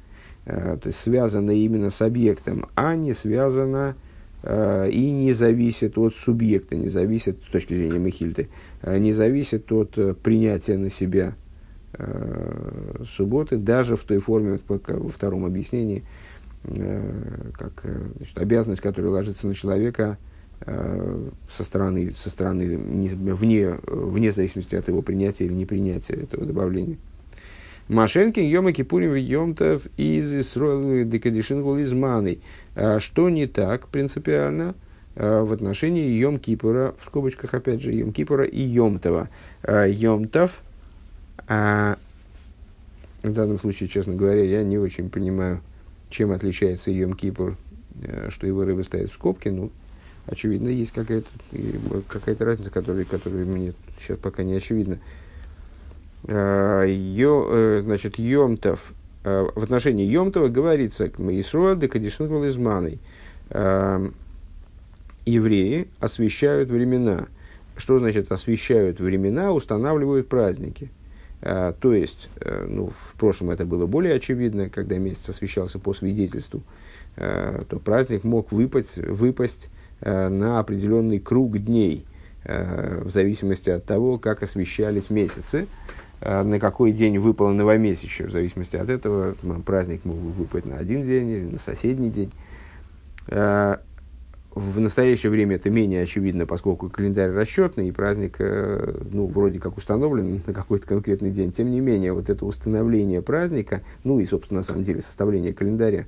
То 0.45 0.79
есть 0.85 0.99
связано 1.01 1.51
именно 1.51 1.91
с 1.91 2.01
объектом, 2.01 2.67
а 2.73 2.95
не 2.95 3.13
связано 3.13 3.93
с 3.93 3.95
Э, 3.95 4.08
и 4.43 5.11
не 5.11 5.33
зависит 5.33 5.97
от 5.97 6.15
субъекта, 6.15 6.75
не 6.75 6.87
зависит, 6.87 7.39
с 7.45 7.51
точки 7.51 7.73
зрения 7.73 7.99
Михильты, 7.99 8.47
э, 8.81 8.97
не 8.97 9.11
зависит 9.11 9.69
от 9.71 9.97
э, 9.97 10.13
принятия 10.13 10.77
на 10.77 10.89
себя 10.89 11.35
субботы, 13.17 13.57
даже 13.57 13.95
в 13.95 14.03
той 14.03 14.19
форме, 14.19 14.59
во 14.67 15.09
втором 15.09 15.43
объяснении, 15.43 16.03
как 16.61 17.83
значит, 18.17 18.37
обязанность, 18.37 18.79
которая 18.79 19.11
ложится 19.11 19.47
на 19.47 19.55
человека 19.55 20.19
со 20.63 21.63
стороны, 21.63 22.13
со 22.15 22.29
стороны 22.29 22.77
вне, 22.77 23.79
вне 23.87 24.31
зависимости 24.31 24.75
от 24.75 24.87
его 24.87 25.01
принятия 25.01 25.45
или 25.45 25.53
непринятия 25.53 26.13
этого 26.13 26.45
добавления. 26.45 26.97
Машенкин, 27.89 28.43
Йома 28.43 28.71
Кипурим, 28.71 29.15
Йомтов 29.15 29.81
из 29.97 30.33
Исроил 30.33 31.09
Декадишин 31.09 31.61
из 31.79 31.91
Маны. 31.91 32.39
А 32.75 32.99
что 32.99 33.29
не 33.29 33.47
так 33.47 33.87
принципиально 33.87 34.75
в 35.15 35.51
отношении 35.51 36.23
Йом-Кипура, 36.23 36.95
в 37.01 37.05
скобочках 37.07 37.53
опять 37.55 37.81
же, 37.81 37.91
Йом-Кипура 37.91 38.47
и 38.47 38.61
Йомтова. 38.61 39.27
Йомтов, 39.67 40.51
в 41.47 41.97
данном 43.23 43.59
случае, 43.59 43.89
честно 43.89 44.13
говоря, 44.13 44.43
я 44.43 44.63
не 44.63 44.77
очень 44.77 45.09
понимаю, 45.09 45.61
чем 46.09 46.31
отличается 46.31 46.91
Йом-Кипур, 46.91 47.55
что 48.29 48.47
его 48.47 48.63
рыба 48.63 48.83
стоит 48.83 49.09
в 49.09 49.15
скобке, 49.15 49.51
ну, 49.51 49.71
очевидно, 50.27 50.69
есть 50.69 50.91
какая-то, 50.91 51.27
какая 52.07 52.37
разница, 52.37 52.69
которая, 52.71 53.03
которая 53.03 53.45
мне 53.45 53.73
сейчас 53.99 54.19
пока 54.19 54.43
не 54.43 54.53
очевидна. 54.53 54.99
Йо, 56.27 57.81
значит, 57.81 58.19
Йомтов, 58.19 58.93
в 59.23 59.63
отношении 59.63 60.05
Йомтова 60.05 60.47
говорится, 60.49 61.07
Исруэл 61.07 61.75
декадишнутвал 61.77 62.47
изманой 62.47 62.99
евреи 65.25 65.87
освещают 65.99 66.69
времена. 66.69 67.27
Что 67.77 67.99
значит 67.99 68.31
освещают 68.31 68.99
времена, 68.99 69.53
устанавливают 69.53 70.27
праздники. 70.27 70.89
То 71.39 71.93
есть, 71.93 72.29
ну, 72.67 72.87
в 72.87 73.13
прошлом 73.17 73.51
это 73.51 73.65
было 73.65 73.85
более 73.85 74.15
очевидно, 74.15 74.69
когда 74.69 74.97
месяц 74.97 75.29
освещался 75.29 75.79
по 75.79 75.93
свидетельству, 75.93 76.61
то 77.15 77.79
праздник 77.81 78.25
мог 78.25 78.51
выпасть, 78.51 78.97
выпасть 78.97 79.69
на 80.01 80.59
определенный 80.59 81.19
круг 81.19 81.57
дней, 81.57 82.05
в 82.43 83.09
зависимости 83.09 83.69
от 83.69 83.85
того, 83.85 84.17
как 84.17 84.43
освещались 84.43 85.09
месяцы, 85.09 85.65
на 86.21 86.59
какой 86.59 86.91
день 86.91 87.17
выпало 87.17 87.51
новомесячие, 87.51 88.27
в 88.27 88.31
зависимости 88.31 88.75
от 88.75 88.89
этого 88.89 89.35
праздник 89.65 90.03
мог 90.05 90.17
выпасть 90.17 90.65
на 90.65 90.77
один 90.77 91.03
день 91.03 91.29
или 91.29 91.45
на 91.45 91.59
соседний 91.59 92.09
день. 92.09 92.31
А, 93.27 93.79
в 94.51 94.79
настоящее 94.79 95.29
время 95.29 95.55
это 95.55 95.69
менее 95.69 96.03
очевидно, 96.03 96.45
поскольку 96.45 96.89
календарь 96.89 97.31
расчетный, 97.31 97.87
и 97.87 97.91
праздник, 97.91 98.35
э, 98.39 98.95
ну, 99.11 99.27
вроде 99.27 99.59
как 99.59 99.77
установлен 99.77 100.41
на 100.47 100.53
какой-то 100.53 100.87
конкретный 100.87 101.31
день. 101.31 101.51
Тем 101.51 101.69
не 101.69 101.79
менее, 101.79 102.13
вот 102.13 102.29
это 102.29 102.45
установление 102.45 103.21
праздника, 103.21 103.81
ну 104.03 104.19
и, 104.19 104.25
собственно, 104.25 104.61
на 104.61 104.65
самом 104.65 104.83
деле, 104.83 105.01
составление 105.01 105.53
календаря, 105.53 106.05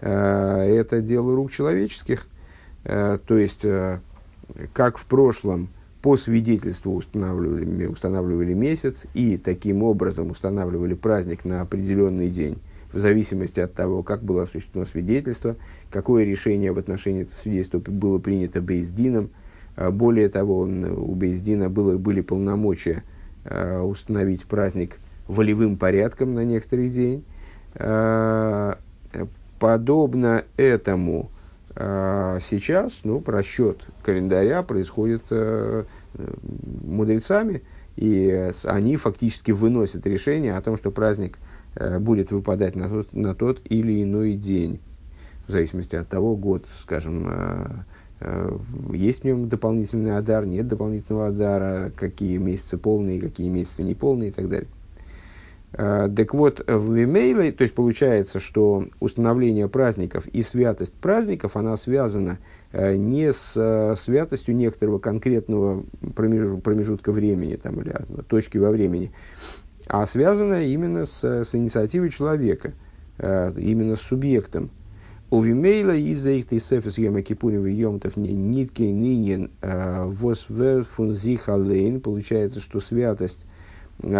э, 0.00 0.08
это 0.08 1.00
дело 1.00 1.34
рук 1.34 1.52
человеческих. 1.52 2.26
Э, 2.84 3.18
то 3.24 3.36
есть, 3.36 3.64
как 4.72 4.98
в 4.98 5.06
прошлом 5.06 5.68
по 6.02 6.16
свидетельству 6.16 6.94
устанавливали, 6.94 7.86
устанавливали 7.86 8.54
месяц 8.54 9.06
и 9.14 9.38
таким 9.38 9.82
образом 9.82 10.30
устанавливали 10.30 10.94
праздник 10.94 11.44
на 11.44 11.62
определенный 11.62 12.30
день, 12.30 12.58
в 12.92 12.98
зависимости 12.98 13.60
от 13.60 13.74
того, 13.74 14.02
как 14.02 14.22
было 14.22 14.44
осуществлено 14.44 14.86
свидетельство, 14.86 15.56
какое 15.90 16.24
решение 16.24 16.72
в 16.72 16.78
отношении 16.78 17.22
этого 17.22 17.38
свидетельства 17.38 17.78
было 17.78 18.18
принято 18.18 18.60
Бейздином. 18.60 19.30
А, 19.76 19.90
более 19.90 20.28
того, 20.28 20.60
у 20.60 21.14
Бейздина 21.14 21.68
было, 21.68 21.96
были 21.98 22.20
полномочия 22.20 23.02
а, 23.44 23.82
установить 23.82 24.44
праздник 24.46 24.98
волевым 25.26 25.76
порядком 25.76 26.34
на 26.34 26.44
некоторый 26.44 26.88
день. 26.88 27.24
А, 27.74 28.78
подобно 29.58 30.44
этому 30.56 31.30
сейчас 31.76 33.00
ну, 33.04 33.22
расчет 33.26 33.82
календаря 34.02 34.62
происходит 34.62 35.22
мудрецами, 36.82 37.62
и 37.96 38.50
они 38.64 38.96
фактически 38.96 39.50
выносят 39.50 40.06
решение 40.06 40.56
о 40.56 40.62
том, 40.62 40.78
что 40.78 40.90
праздник 40.90 41.38
Э, 41.78 41.98
будет 41.98 42.30
выпадать 42.30 42.74
на 42.74 42.88
тот, 42.88 43.12
на 43.12 43.34
тот 43.34 43.60
или 43.64 44.02
иной 44.02 44.32
день, 44.32 44.80
в 45.46 45.52
зависимости 45.52 45.94
от 45.94 46.08
того, 46.08 46.34
год, 46.34 46.64
скажем, 46.80 47.26
э, 47.28 47.66
э, 48.20 48.58
есть 48.94 49.20
в 49.20 49.24
нем 49.24 49.48
дополнительный 49.48 50.16
адар, 50.16 50.46
нет 50.46 50.68
дополнительного 50.68 51.28
адара, 51.28 51.92
какие 51.94 52.38
месяцы 52.38 52.78
полные, 52.78 53.20
какие 53.20 53.48
месяцы 53.48 53.82
неполные 53.82 54.30
и 54.30 54.32
так 54.32 54.48
далее. 54.48 54.68
Так 55.72 56.32
вот, 56.32 56.64
в 56.66 56.88
Мемейле, 56.88 57.52
то 57.52 57.62
есть 57.62 57.74
получается, 57.74 58.40
что 58.40 58.86
установление 58.98 59.68
праздников 59.68 60.26
и 60.28 60.42
святость 60.42 60.94
праздников, 60.94 61.56
она 61.56 61.76
связана 61.76 62.38
не 62.72 63.30
с 63.32 63.94
святостью 63.98 64.56
некоторого 64.56 64.98
конкретного 64.98 65.84
промежутка 66.14 67.12
времени 67.12 67.56
там, 67.56 67.80
или 67.80 67.94
точки 68.28 68.56
во 68.56 68.70
времени, 68.70 69.12
а 69.86 70.06
связано 70.06 70.64
именно 70.64 71.06
с, 71.06 71.22
с 71.22 71.54
инициативой 71.54 72.10
человека, 72.10 72.72
э, 73.18 73.52
именно 73.56 73.96
с 73.96 74.00
субъектом. 74.00 74.70
У 75.30 75.40
Вимейла 75.40 75.94
из-за 75.94 76.30
их 76.30 76.48
тейсефес 76.48 76.98
ема 76.98 77.22
кипурим 77.22 77.66
йомтов 77.66 78.16
нитки 78.16 78.82
нинен 78.82 79.50
э, 79.60 80.04
восверфунзихалейн. 80.04 82.00
Получается, 82.00 82.60
что 82.60 82.80
святость, 82.80 83.44
э, 83.44 83.46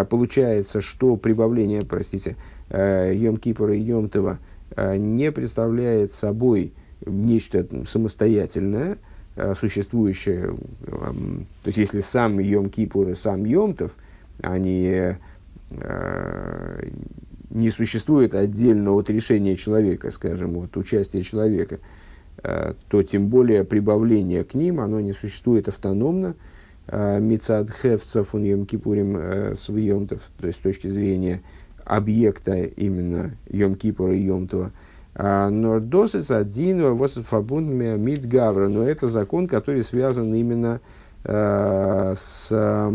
получается, 0.09 0.81
что 0.81 1.17
прибавление, 1.17 1.83
простите, 1.83 2.37
э, 2.71 3.13
Йом 3.15 3.37
Кипура 3.37 3.75
и 3.75 3.81
Йомтова 3.81 4.39
не 4.77 5.31
представляет 5.31 6.13
собой 6.13 6.73
нечто 7.07 7.67
самостоятельное, 7.87 8.99
существующее. 9.59 10.55
То 10.85 11.67
есть, 11.67 11.79
если 11.79 12.01
сам 12.01 12.41
Йом 12.41 12.69
Кипур 12.69 13.09
и 13.09 13.15
сам 13.15 13.45
Йомтов, 13.45 13.93
они 14.43 15.15
Э, 15.71 16.89
не 17.51 17.71
существует 17.71 18.35
отдельно 18.35 18.93
от 18.93 19.09
решения 19.09 19.57
человека, 19.57 20.11
скажем, 20.11 20.59
от 20.59 20.77
участия 20.77 21.23
человека, 21.23 21.79
э, 22.43 22.75
то 22.89 23.03
тем 23.03 23.29
более 23.29 23.65
прибавление 23.65 24.45
к 24.45 24.55
ним, 24.55 24.81
оно 24.81 25.01
не 25.01 25.13
существует 25.13 25.69
автономно. 25.69 26.35
Э, 26.89 27.19
Мицад 27.21 27.71
хевцев 27.71 28.35
он 28.35 28.45
йом 28.45 28.67
кипурим 28.67 29.57
свиемтов, 29.57 30.21
то 30.39 30.47
есть 30.47 30.59
с 30.59 30.63
точки 30.63 30.89
зрения 30.89 31.43
объекта 31.85 32.65
именно 32.65 33.33
йом 33.49 33.75
кипура 33.75 34.15
и 34.15 34.23
йомтова. 34.23 34.73
Нордосис 35.15 36.31
один 36.31 36.95
восфабунд 36.95 37.69
мид 37.69 38.29
гавра, 38.29 38.69
но 38.69 38.87
это 38.87 39.09
закон, 39.09 39.49
который 39.49 39.83
связан 39.83 40.35
именно 40.35 40.81
с 41.25 42.49
э, 42.51 42.93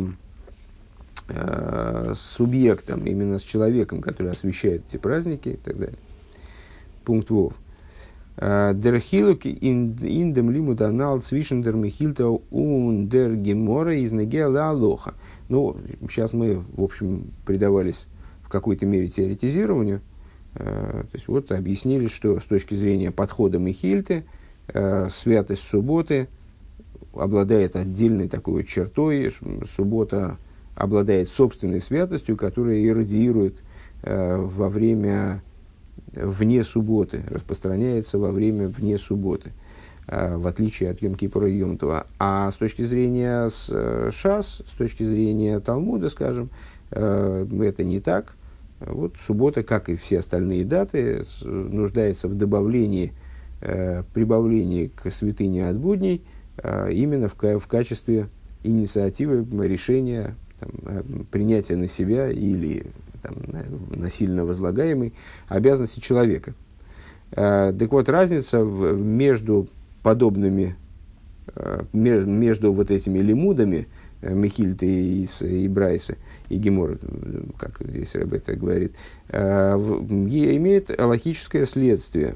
с 2.14 2.20
субъектом, 2.20 3.06
именно 3.06 3.40
с 3.40 3.44
человеком, 3.44 4.02
который 4.02 4.32
освещает 4.32 4.82
эти 4.90 4.98
праздники 4.98 5.50
и 5.50 5.56
так 5.56 5.78
далее. 5.78 5.98
Пункт 7.06 7.30
Вов. 7.30 7.54
Э, 8.38 8.72
дерхилук 8.74 9.46
индем 9.46 10.52
лимут 10.52 10.82
анал 10.82 11.20
цвишен 11.20 11.62
дер 11.62 11.76
михильта 11.76 12.28
ун 12.28 13.08
дер 13.10 13.36
гемора 13.36 13.96
из 13.96 14.14
алоха. 14.56 15.16
Ну, 15.50 15.76
сейчас 16.10 16.32
мы, 16.32 16.64
в 16.74 16.82
общем, 16.84 17.32
предавались 17.46 18.08
в 18.42 18.50
какой-то 18.50 18.86
мере 18.86 19.10
теоретизированию. 19.10 20.02
Э, 20.56 21.04
то 21.04 21.16
есть, 21.16 21.28
вот 21.28 21.52
объяснили, 21.52 22.08
что 22.08 22.40
с 22.40 22.44
точки 22.44 22.76
зрения 22.76 23.12
подхода 23.12 23.60
Михильты, 23.60 24.24
э, 24.70 25.10
святость 25.12 25.64
субботы 25.64 26.30
обладает 27.14 27.76
отдельной 27.76 28.30
такой 28.30 28.64
чертой. 28.64 29.34
Суббота 29.76 30.38
обладает 30.76 31.28
собственной 31.28 31.82
святостью, 31.82 32.38
которая 32.38 32.82
иррадиирует 32.84 33.62
во 34.04 34.68
время 34.70 35.44
вне 36.14 36.64
субботы, 36.64 37.24
распространяется 37.30 38.18
во 38.18 38.32
время 38.32 38.68
вне 38.68 38.98
субботы, 38.98 39.52
э, 40.08 40.36
в 40.38 40.48
отличие 40.48 40.90
от 40.90 41.02
Йом 41.02 41.16
Кипура 41.16 41.50
и 41.50 41.58
Йом 41.58 41.78
Това. 41.78 42.06
А 42.20 42.52
с 42.52 42.56
точки 42.56 42.84
зрения 42.84 43.50
э, 43.70 44.10
Шас, 44.14 44.62
с 44.68 44.78
точки 44.78 45.04
зрения 45.04 45.60
Талмуда, 45.60 46.10
скажем, 46.10 46.50
э, 46.92 47.48
это 47.62 47.84
не 47.84 48.00
так. 48.00 48.36
Вот 48.80 49.16
суббота, 49.26 49.62
как 49.64 49.90
и 49.90 49.96
все 49.96 50.20
остальные 50.20 50.66
даты, 50.66 51.24
нуждается 51.44 52.28
в 52.28 52.36
добавлении, 52.36 53.14
э, 53.62 54.04
прибавлении 54.14 54.88
к 54.88 55.12
святыне 55.12 55.70
от 55.70 55.78
будней, 55.78 56.24
э, 56.58 56.92
именно 56.92 57.30
в, 57.30 57.36
в 57.36 57.68
качестве 57.68 58.28
инициативы 58.64 59.46
решения 59.68 60.36
там, 60.60 61.26
принятия 61.32 61.76
на 61.76 61.88
себя 61.88 62.30
или 62.32 62.88
там, 63.22 63.36
насильно 63.90 64.46
возлагаемой 64.46 65.14
обязанности 65.48 66.00
человека. 66.00 66.54
Э, 67.32 67.74
так 67.78 67.92
вот, 67.92 68.10
разница 68.10 68.60
между 68.60 69.68
подобными, 70.04 70.76
э, 71.56 71.84
между 71.94 72.74
вот 72.74 72.92
этими 72.92 73.20
лимудами, 73.20 73.88
э, 74.22 74.34
Михильты 74.34 74.88
и, 74.88 75.28
и 75.42 75.68
Брайса, 75.68 76.18
и 76.50 76.58
Гемор, 76.58 76.98
как 77.58 77.78
здесь 77.82 78.14
Ребета 78.16 78.56
говорит, 78.56 78.94
э, 79.30 79.74
имеет 79.76 80.92
логическое 81.00 81.66
следствие. 81.66 82.36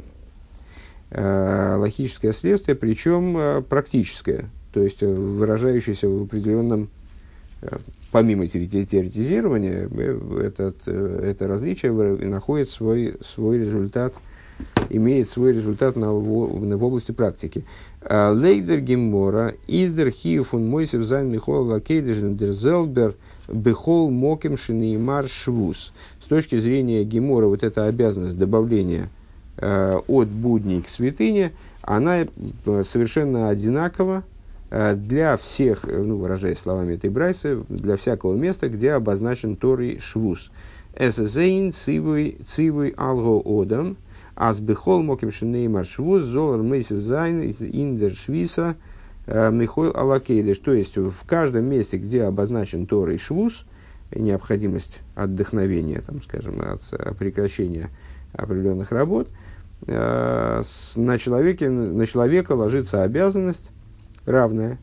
Э, 1.12 1.76
логическое 1.78 2.34
следствие, 2.34 2.76
причем 2.76 3.38
э, 3.38 3.62
практическое, 3.62 4.50
то 4.74 4.82
есть 4.82 5.02
выражающееся 5.02 6.10
в 6.10 6.24
определенном 6.24 6.90
помимо 8.12 8.48
теоретизирования, 8.48 9.90
э, 9.90 10.42
этот, 10.48 10.78
э, 10.88 11.30
это 11.32 11.48
различие 11.48 11.92
находит 11.92 12.70
свой, 12.70 13.16
свой 13.24 13.60
результат 13.60 14.14
имеет 14.90 15.30
свой 15.30 15.54
результат 15.54 15.96
на, 15.96 16.14
в, 16.14 16.78
в 16.78 16.84
области 16.84 17.12
практики. 17.12 17.66
А, 18.02 18.32
Лейдер 18.32 18.80
Геммора, 18.80 19.56
Издер 19.68 20.12
Хиефун 20.12 20.68
Мойсев 20.68 21.04
Зайн 21.04 21.30
Михол 21.30 21.66
Лакейдежен 21.66 22.38
Дерзелбер 22.38 23.16
Бехол 23.48 24.10
Моким 24.10 24.58
Шинеймар 24.58 25.28
Швус. 25.28 25.94
С 26.24 26.28
точки 26.28 26.58
зрения 26.58 27.04
Гемора, 27.04 27.48
вот 27.48 27.64
эта 27.64 27.86
обязанность 27.86 28.38
добавления 28.38 29.10
э, 29.58 30.00
от 30.08 30.28
будней 30.28 30.82
к 30.82 30.90
святыне, 30.90 31.52
она 31.82 32.22
э, 32.22 32.84
совершенно 32.90 33.50
одинакова 33.50 34.24
э, 34.24 34.35
для 34.96 35.38
всех, 35.38 35.86
ну, 35.86 36.18
выражаясь 36.18 36.60
словами 36.60 36.96
этой 36.96 37.10
Брайса, 37.10 37.64
для 37.70 37.96
всякого 37.96 38.36
места, 38.36 38.68
где 38.68 38.92
обозначен 38.92 39.56
в 39.56 39.64
Торе 39.64 40.00
שבות. 40.00 40.52
עס 40.98 41.19
איז 41.19 41.51
אן 41.51 41.72
ציווי 41.72 42.94
על 42.98 43.42
האדם, 43.46 43.98
אז 44.36 44.60
בכל 44.60 45.02
מקום 45.02 45.32
שנאמר 45.32 45.86
שבות, 45.86 46.24
זאל 46.24 46.46
ער 46.46 46.62
מוסיף 46.62 47.00
זיין 47.00 47.42
אין 47.42 47.77
דער 47.77 48.12
שביתה, 48.12 48.76
מחול 49.28 49.92
על 49.96 50.09
הקודש. 50.09 50.58
То 50.60 50.74
есть, 50.74 50.98
в 50.98 51.26
каждом 51.26 51.66
месте, 51.66 51.98
где 51.98 52.24
обозначен 52.24 52.86
в 52.86 52.92
Торе 52.92 53.18
שבות, 53.18 53.66
необходимость 54.14 55.00
отдохновения, 55.16 56.02
там, 56.02 56.22
скажем, 56.22 56.62
от 56.62 57.18
прекращения 57.18 57.90
определенных 58.34 58.92
работ, 58.92 59.30
на, 59.88 60.64
человеке, 61.20 61.70
на 61.70 62.06
человека 62.06 62.54
ложится 62.54 63.04
обязанность 63.04 63.72
равная 64.26 64.80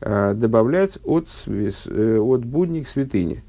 добавлять 0.00 0.98
от, 1.04 1.28
от 1.46 2.44
будни 2.44 2.82
к 2.82 2.88
святыне. 2.88 3.42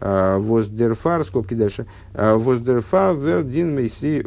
Воздерфар, 0.00 1.22
скобки 1.24 1.54
дальше. 1.54 1.86
Воздерфа 2.14 3.12
вердин 3.12 3.74
мейси 3.74 4.24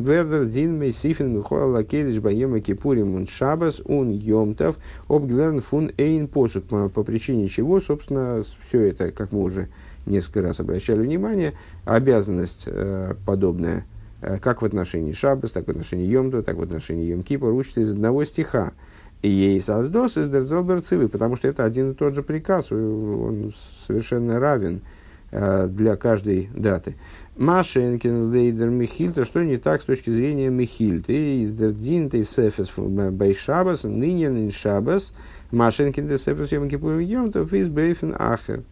вердер 0.00 0.46
дин 0.46 0.78
мейсифин 0.78 1.36
михуа 1.36 1.66
лакелиш 1.66 2.20
баема 2.20 2.60
кипурим 2.60 3.14
ун 3.14 3.26
шабас 3.26 3.82
ун 3.84 4.10
йомтов 4.10 4.76
обглерн 5.08 5.60
фун 5.60 5.90
эйн 5.98 6.26
посук. 6.26 6.64
По 6.68 7.02
причине 7.02 7.48
чего, 7.48 7.80
собственно, 7.80 8.42
все 8.66 8.80
это, 8.82 9.10
как 9.10 9.32
мы 9.32 9.42
уже 9.42 9.68
несколько 10.06 10.40
раз 10.42 10.60
обращали 10.60 11.00
внимание, 11.00 11.52
обязанность 11.84 12.64
э, 12.66 13.14
подобная, 13.26 13.78
э, 13.78 13.82
как 14.20 14.62
в 14.62 14.64
отношении 14.64 15.12
Шабас, 15.12 15.50
так 15.50 15.66
в 15.66 15.70
отношении 15.70 16.06
Йомтова, 16.06 16.42
так 16.42 16.56
в 16.56 16.62
отношении 16.62 17.06
Йом 17.06 17.22
Кипа, 17.22 17.46
учится 17.46 17.80
из 17.80 17.90
одного 17.90 18.24
стиха– 18.24 18.72
и 19.22 19.28
ей 19.28 19.60
создос 19.60 20.16
из 20.16 20.28
Дерзелберцивы, 20.28 21.08
потому 21.08 21.36
что 21.36 21.48
это 21.48 21.64
один 21.64 21.92
и 21.92 21.94
тот 21.94 22.14
же 22.14 22.22
приказ, 22.22 22.70
он 22.70 23.52
совершенно 23.86 24.38
равен 24.38 24.82
э, 25.30 25.68
для 25.68 25.96
каждой 25.96 26.48
даты. 26.54 26.96
Машенкин, 27.36 28.30
Лейдер, 28.30 28.68
Михильта, 28.68 29.24
что 29.24 29.42
не 29.42 29.56
так 29.56 29.82
с 29.82 29.84
точки 29.84 30.10
зрения 30.10 30.48
Михильта. 30.48 31.12
Из 31.12 31.52
Дердин, 31.52 32.08
Тейсефес, 32.08 32.72
Байшабас, 32.76 33.84
Ниньян, 33.84 34.50
Шабас, 34.50 35.12
Машенкин, 35.50 36.08
Тейсефес, 36.08 36.52
Йом 36.52 36.68
Кипур, 36.68 36.98
Йомтов, 36.98 37.52
из 37.52 37.68
Бейфен, 37.68 38.14
Ахер. 38.18 38.62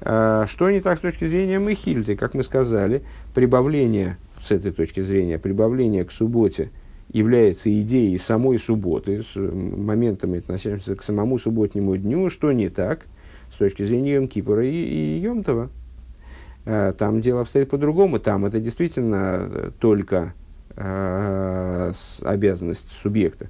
Э, 0.00 0.46
что 0.48 0.70
не 0.70 0.80
так 0.80 0.98
с 0.98 1.00
точки 1.02 1.26
зрения 1.26 1.58
Михильты? 1.58 2.16
Как 2.16 2.34
мы 2.34 2.44
сказали, 2.44 3.02
прибавление, 3.34 4.16
с 4.42 4.50
этой 4.50 4.72
точки 4.72 5.00
зрения, 5.00 5.38
прибавление 5.38 6.04
к 6.04 6.12
субботе– 6.12 6.70
является 7.12 7.70
идеей 7.82 8.16
самой 8.18 8.58
субботы, 8.58 9.22
с 9.22 9.36
моментами, 9.36 10.38
относящимся 10.38 10.96
к 10.96 11.02
самому 11.02 11.38
субботнему 11.38 11.96
дню, 11.96 12.30
что 12.30 12.52
не 12.52 12.68
так 12.70 13.06
с 13.52 13.58
точки 13.58 13.84
зрения 13.84 14.14
Йом 14.14 14.28
Кипора 14.28 14.64
и, 14.64 14.70
и 14.70 15.18
Йомтова. 15.18 15.68
А, 16.64 16.92
там 16.92 17.20
дело 17.20 17.42
обстоит 17.42 17.68
по-другому. 17.68 18.18
Там 18.18 18.46
это 18.46 18.60
действительно 18.60 19.72
только 19.78 20.32
э, 20.74 21.92
обязанность 22.22 22.88
субъекта. 23.02 23.48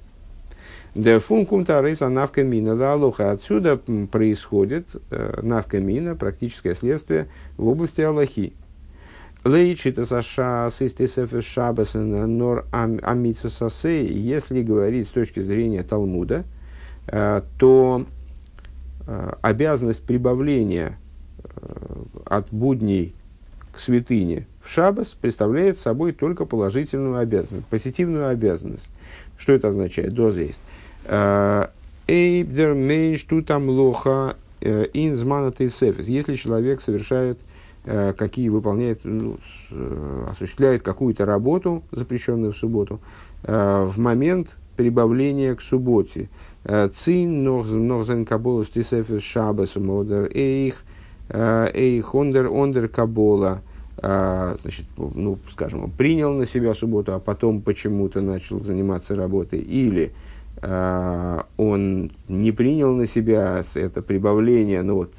Да 0.93 1.19
функум 1.19 1.65
тарейса 1.65 2.09
навка 2.09 2.43
мина 2.43 2.75
да 2.75 2.93
алоха. 2.93 3.31
Отсюда 3.31 3.77
происходит 4.11 4.87
э, 5.09 5.39
навка 5.41 5.79
мина, 5.79 6.15
практическое 6.15 6.75
следствие 6.75 7.27
в 7.55 7.67
области 7.67 8.01
Аллахи. 8.01 8.53
Лейчита 9.45 10.05
саша 10.05 10.69
систисеф 10.71 11.45
шабас 11.45 11.95
нор 11.95 12.65
амитсу 12.71 13.49
сасей, 13.49 14.07
если 14.07 14.63
говорить 14.63 15.07
с 15.07 15.11
точки 15.11 15.41
зрения 15.41 15.83
Талмуда, 15.83 16.45
э, 17.07 17.41
то 17.57 18.05
э, 19.05 19.33
обязанность 19.41 20.01
прибавления 20.03 20.97
э, 21.43 22.03
от 22.25 22.47
будней 22.51 23.13
к 23.73 23.79
святыне 23.79 24.47
в 24.61 24.69
шабас 24.69 25.09
представляет 25.09 25.77
собой 25.77 26.13
только 26.13 26.45
положительную 26.45 27.17
обязанность, 27.17 27.67
позитивную 27.67 28.29
обязанность. 28.29 28.87
Что 29.37 29.51
это 29.51 29.67
означает? 29.69 30.13
Доза 30.13 30.39
есть. 30.39 30.61
Эйбдер 32.07 32.75
мейнш 32.75 33.23
тутам 33.23 33.67
лоха 33.67 34.37
инзмана 34.61 35.53
Если 35.59 36.35
человек 36.35 36.79
совершает 36.79 37.39
Э, 37.39 37.52
какие 37.85 38.47
выполняет, 38.49 39.01
ну, 39.03 39.37
э, 39.71 40.25
осуществляет 40.31 40.83
какую-то 40.83 41.25
работу, 41.25 41.83
запрещенную 41.91 42.53
в 42.53 42.57
субботу, 42.57 43.01
э, 43.43 43.85
в 43.85 43.99
момент 43.99 44.55
прибавления 44.77 45.53
к 45.55 45.61
субботе. 45.61 46.29
Цин 46.63 47.43
нохзен 47.43 48.25
кабола 48.25 48.63
стисефес 48.65 49.21
шабас 49.21 49.75
модер 49.75 50.31
эйх, 50.33 50.83
эйх 51.29 52.15
ондер 52.15 52.47
ондер 52.47 52.87
кабола. 52.87 53.61
Значит, 53.97 54.85
ну, 54.97 55.37
скажем, 55.51 55.83
он 55.83 55.91
принял 55.91 56.33
на 56.33 56.47
себя 56.47 56.73
субботу, 56.73 57.13
а 57.13 57.19
потом 57.19 57.61
почему-то 57.61 58.21
начал 58.21 58.61
заниматься 58.61 59.15
работой. 59.15 59.59
Или 59.59 60.13
он 60.61 62.11
не 62.27 62.51
принял 62.51 62.95
на 62.95 63.05
себя 63.05 63.61
это 63.75 64.01
прибавление, 64.01 64.81
ну 64.81 64.95
вот, 64.95 65.13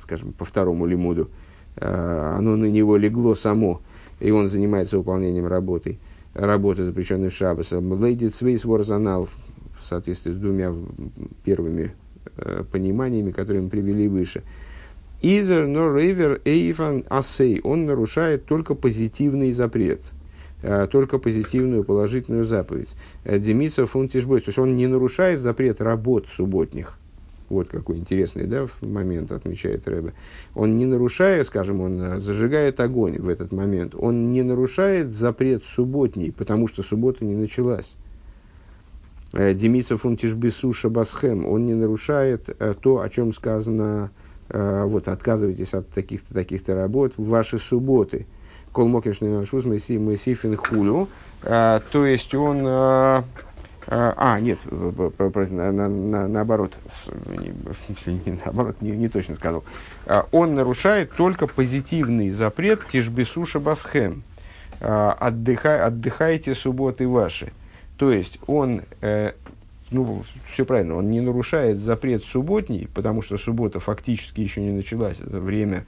скажем, 0.00 0.32
по 0.32 0.46
второму 0.46 0.86
лимуду, 0.86 1.28
Э, 1.28 1.45
оно 1.78 2.56
на 2.56 2.66
него 2.66 2.96
легло 2.96 3.34
само, 3.34 3.80
и 4.20 4.30
он 4.30 4.48
занимается 4.48 4.98
выполнением 4.98 5.46
работы, 5.46 5.98
работы, 6.34 6.84
запрещенной 6.84 7.28
в 7.28 7.34
Шаббасом. 7.34 7.92
Лейди 8.02 8.28
Цвейс 8.28 8.64
Ворзанал, 8.64 9.28
в 9.80 9.84
соответствии 9.86 10.32
с 10.32 10.36
двумя 10.36 10.74
первыми 11.44 11.94
э, 12.36 12.64
пониманиями, 12.70 13.30
которые 13.30 13.62
мы 13.62 13.68
привели 13.68 14.08
выше. 14.08 14.42
Изер 15.22 15.66
но 15.66 15.94
рейвер 15.96 16.40
эйфан 16.44 17.04
асей, 17.08 17.60
он 17.62 17.86
нарушает 17.86 18.44
только 18.44 18.74
позитивный 18.74 19.52
запрет, 19.52 20.00
э, 20.62 20.88
только 20.90 21.18
позитивную 21.18 21.84
положительную 21.84 22.44
заповедь. 22.44 22.94
Демиса 23.24 23.86
фунтишбой, 23.86 24.40
то 24.40 24.48
есть 24.48 24.58
он 24.58 24.76
не 24.76 24.86
нарушает 24.86 25.40
запрет 25.40 25.80
работ 25.80 26.26
субботних, 26.28 26.98
вот 27.48 27.68
какой 27.68 27.96
интересный 27.96 28.46
да, 28.46 28.66
момент 28.80 29.30
отмечает 29.32 29.86
Рэбе. 29.86 30.12
Он 30.54 30.76
не 30.76 30.86
нарушает, 30.86 31.46
скажем, 31.46 31.80
он 31.80 32.00
э, 32.00 32.20
зажигает 32.20 32.80
огонь 32.80 33.18
в 33.18 33.28
этот 33.28 33.52
момент. 33.52 33.94
Он 33.96 34.32
не 34.32 34.42
нарушает 34.42 35.10
запрет 35.10 35.64
субботний, 35.64 36.32
потому 36.32 36.68
что 36.68 36.82
суббота 36.82 37.24
не 37.24 37.34
началась. 37.34 37.94
Э, 39.32 39.54
Демица 39.54 39.96
фунтишбису 39.96 40.72
шабасхем. 40.72 41.46
Он 41.46 41.66
не 41.66 41.74
нарушает 41.74 42.48
э, 42.58 42.74
то, 42.80 43.00
о 43.00 43.08
чем 43.08 43.32
сказано, 43.32 44.10
вот, 44.48 45.08
отказывайтесь 45.08 45.74
от 45.74 45.88
таких-то, 45.88 46.32
таких-то 46.32 46.76
работ 46.76 47.14
в 47.16 47.26
ваши 47.26 47.58
субботы. 47.58 48.26
Колмокишный 48.72 49.28
Мессифин 49.28 50.56
Хулю. 50.56 51.08
То 51.42 52.06
есть 52.06 52.32
он 52.32 52.64
а, 53.88 54.14
а, 54.16 54.40
нет, 54.40 54.58
на, 54.70 55.70
на, 55.70 56.26
наоборот, 56.26 56.76
не, 57.26 58.40
наоборот, 58.44 58.76
не, 58.80 58.90
не 58.90 59.08
точно 59.08 59.36
сказал. 59.36 59.64
А, 60.06 60.26
он 60.32 60.54
нарушает 60.54 61.12
только 61.12 61.46
позитивный 61.46 62.30
запрет 62.30 62.88
тишбису 62.88 63.46
шабасхем. 63.46 64.24
А, 64.80 65.12
отдыхай, 65.12 65.80
отдыхайте 65.80 66.54
субботы 66.54 67.06
ваши. 67.06 67.52
То 67.96 68.10
есть 68.10 68.40
он, 68.46 68.82
э, 69.00 69.32
ну, 69.90 70.22
все 70.52 70.66
правильно, 70.66 70.96
он 70.96 71.08
не 71.08 71.20
нарушает 71.20 71.78
запрет 71.78 72.24
субботний, 72.24 72.88
потому 72.92 73.22
что 73.22 73.38
суббота 73.38 73.80
фактически 73.80 74.40
еще 74.40 74.60
не 74.60 74.72
началась. 74.72 75.18
Это 75.18 75.40
время 75.40 75.86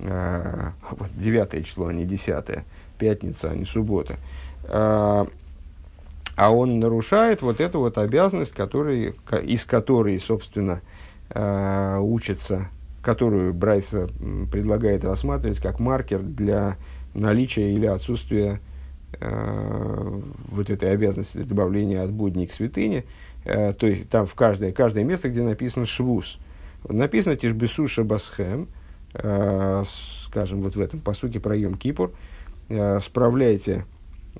9 0.00 1.66
число, 1.66 1.86
а 1.86 1.92
не 1.92 2.04
10 2.04 2.64
пятница, 2.98 3.50
а 3.50 3.54
не 3.54 3.64
суббота 3.64 4.16
а 6.38 6.52
он 6.52 6.78
нарушает 6.78 7.42
вот 7.42 7.60
эту 7.60 7.80
вот 7.80 7.98
обязанность, 7.98 8.52
который, 8.52 9.16
из 9.42 9.64
которой, 9.64 10.20
собственно, 10.20 10.82
э, 11.30 11.98
учится, 12.00 12.68
которую 13.02 13.52
Брайс 13.52 13.90
предлагает 14.52 15.04
рассматривать 15.04 15.58
как 15.58 15.80
маркер 15.80 16.20
для 16.20 16.76
наличия 17.12 17.72
или 17.72 17.86
отсутствия 17.86 18.60
э, 19.20 20.20
вот 20.52 20.70
этой 20.70 20.92
обязанности 20.92 21.38
добавления 21.38 22.04
от 22.04 22.12
будней 22.12 22.46
к 22.46 22.52
святыне. 22.52 23.04
Э, 23.44 23.72
то 23.72 23.88
есть 23.88 24.08
там 24.08 24.26
в 24.26 24.34
каждое, 24.36 24.70
каждое 24.70 25.02
место, 25.02 25.30
где 25.30 25.42
написано 25.42 25.86
швуз. 25.86 26.38
Написано 26.88 27.34
тишбесу 27.34 27.88
шабасхем, 27.88 28.68
э, 29.12 29.82
скажем, 30.24 30.62
вот 30.62 30.76
в 30.76 30.80
этом 30.80 31.00
посуке 31.00 31.40
про 31.40 31.56
Йом 31.56 31.74
Кипур, 31.74 32.12
э, 32.68 33.00
справляйте 33.00 33.86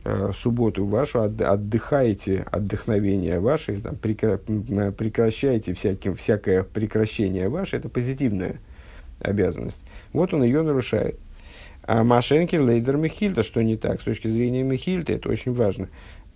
э, 0.05 0.32
субботу 0.34 0.84
вашу, 0.86 1.20
от, 1.20 1.40
отдыхаете 1.40 2.46
отдохновение 2.51 3.40
ваше, 3.40 3.80
там, 3.80 3.96
прекра, 3.96 4.38
прекращаете 4.38 5.74
всяким, 5.74 6.16
всякое 6.16 6.62
прекращение 6.62 7.49
ваше, 7.49 7.76
это 7.76 7.88
позитивная 7.88 8.57
обязанность. 9.20 9.80
Вот 10.12 10.32
он 10.34 10.42
ее 10.42 10.62
нарушает. 10.62 11.18
А 11.82 12.05
Машенки 12.05 12.57
Лейдер 12.57 12.96
Михильда, 12.96 13.42
что 13.42 13.62
не 13.62 13.76
так 13.76 14.01
с 14.01 14.05
точки 14.05 14.28
зрения 14.28 14.62
Михильда, 14.62 15.14
это 15.14 15.30
очень 15.30 15.55
важно. 15.55 15.88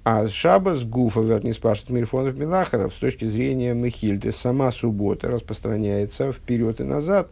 А 0.05 0.27
Шабас 0.27 0.83
Гуфа, 0.83 1.21
вернее, 1.21 1.53
спрашивает 1.53 1.91
Мирфонов 1.91 2.37
Милахаров, 2.37 2.93
с 2.93 2.97
точки 2.97 3.25
зрения 3.25 3.73
Мехильды, 3.73 4.33
сама 4.33 4.73
суббота 4.73 5.29
распространяется 5.29 6.33
вперед 6.33 6.81
и 6.81 6.85
назад. 6.85 7.29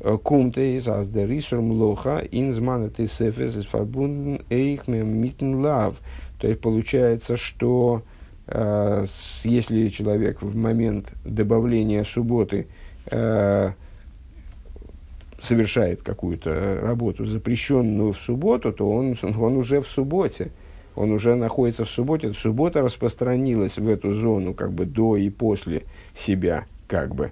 Э, 0.00 0.16
Кумте 0.22 0.76
из 0.76 0.88
Аздерисур 0.88 1.60
Млоха, 1.60 2.22
инзмана 2.30 2.90
тесефес 2.90 3.56
из 3.56 3.66
фарбунден 3.66 4.42
эйх 4.48 4.88
митн 4.88 5.56
лав. 5.56 5.96
То 6.38 6.48
есть 6.48 6.60
получается, 6.60 7.36
что 7.36 8.02
э, 8.46 9.04
если 9.44 9.88
человек 9.88 10.40
в 10.40 10.56
момент 10.56 11.12
добавления 11.24 12.04
субботы 12.04 12.66
э, 13.06 13.72
совершает 15.40 16.02
какую-то 16.02 16.80
работу, 16.82 17.26
запрещенную 17.26 18.12
в 18.12 18.18
субботу, 18.18 18.72
то 18.72 18.90
он, 18.90 19.18
он 19.22 19.56
уже 19.56 19.82
в 19.82 19.86
субботе 19.86 20.50
он 20.96 21.12
уже 21.12 21.34
находится 21.34 21.84
в 21.84 21.88
субботе, 21.88 22.32
суббота 22.32 22.82
распространилась 22.82 23.78
в 23.78 23.88
эту 23.88 24.12
зону 24.12 24.54
как 24.54 24.72
бы 24.72 24.84
до 24.84 25.16
и 25.16 25.30
после 25.30 25.84
себя, 26.14 26.66
как 26.88 27.14
бы. 27.14 27.30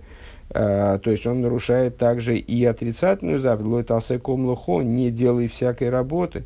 А, 0.50 0.98
то 0.98 1.10
есть 1.10 1.26
он 1.26 1.42
нарушает 1.42 1.98
также 1.98 2.38
и 2.38 2.64
отрицательную 2.64 3.38
заповедь, 3.38 3.68
лой 3.68 3.84
талсеком 3.84 4.46
лохо, 4.46 4.80
не 4.80 5.10
делай 5.10 5.48
всякой 5.48 5.90
работы. 5.90 6.44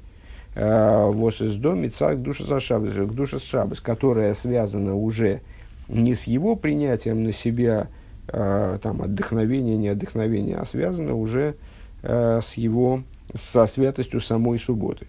А, 0.56 1.06
Вос 1.06 1.40
из 1.40 1.56
дома, 1.56 1.88
царь 1.90 2.16
душа 2.16 2.44
за 2.44 2.60
шабас, 2.60 2.94
душа 2.94 3.38
с 3.38 3.44
шабас, 3.44 3.80
которая 3.80 4.34
связана 4.34 4.96
уже 4.96 5.40
не 5.88 6.14
с 6.14 6.24
его 6.24 6.56
принятием 6.56 7.22
на 7.22 7.32
себя, 7.32 7.88
а, 8.28 8.78
там, 8.78 9.02
отдохновение, 9.02 9.76
не 9.76 9.88
отдохновение, 9.88 10.56
а 10.56 10.64
связана 10.64 11.14
уже 11.14 11.56
с 12.02 12.54
его, 12.54 13.04
со 13.32 13.64
святостью 13.68 14.20
самой 14.20 14.58
субботы. 14.58 15.06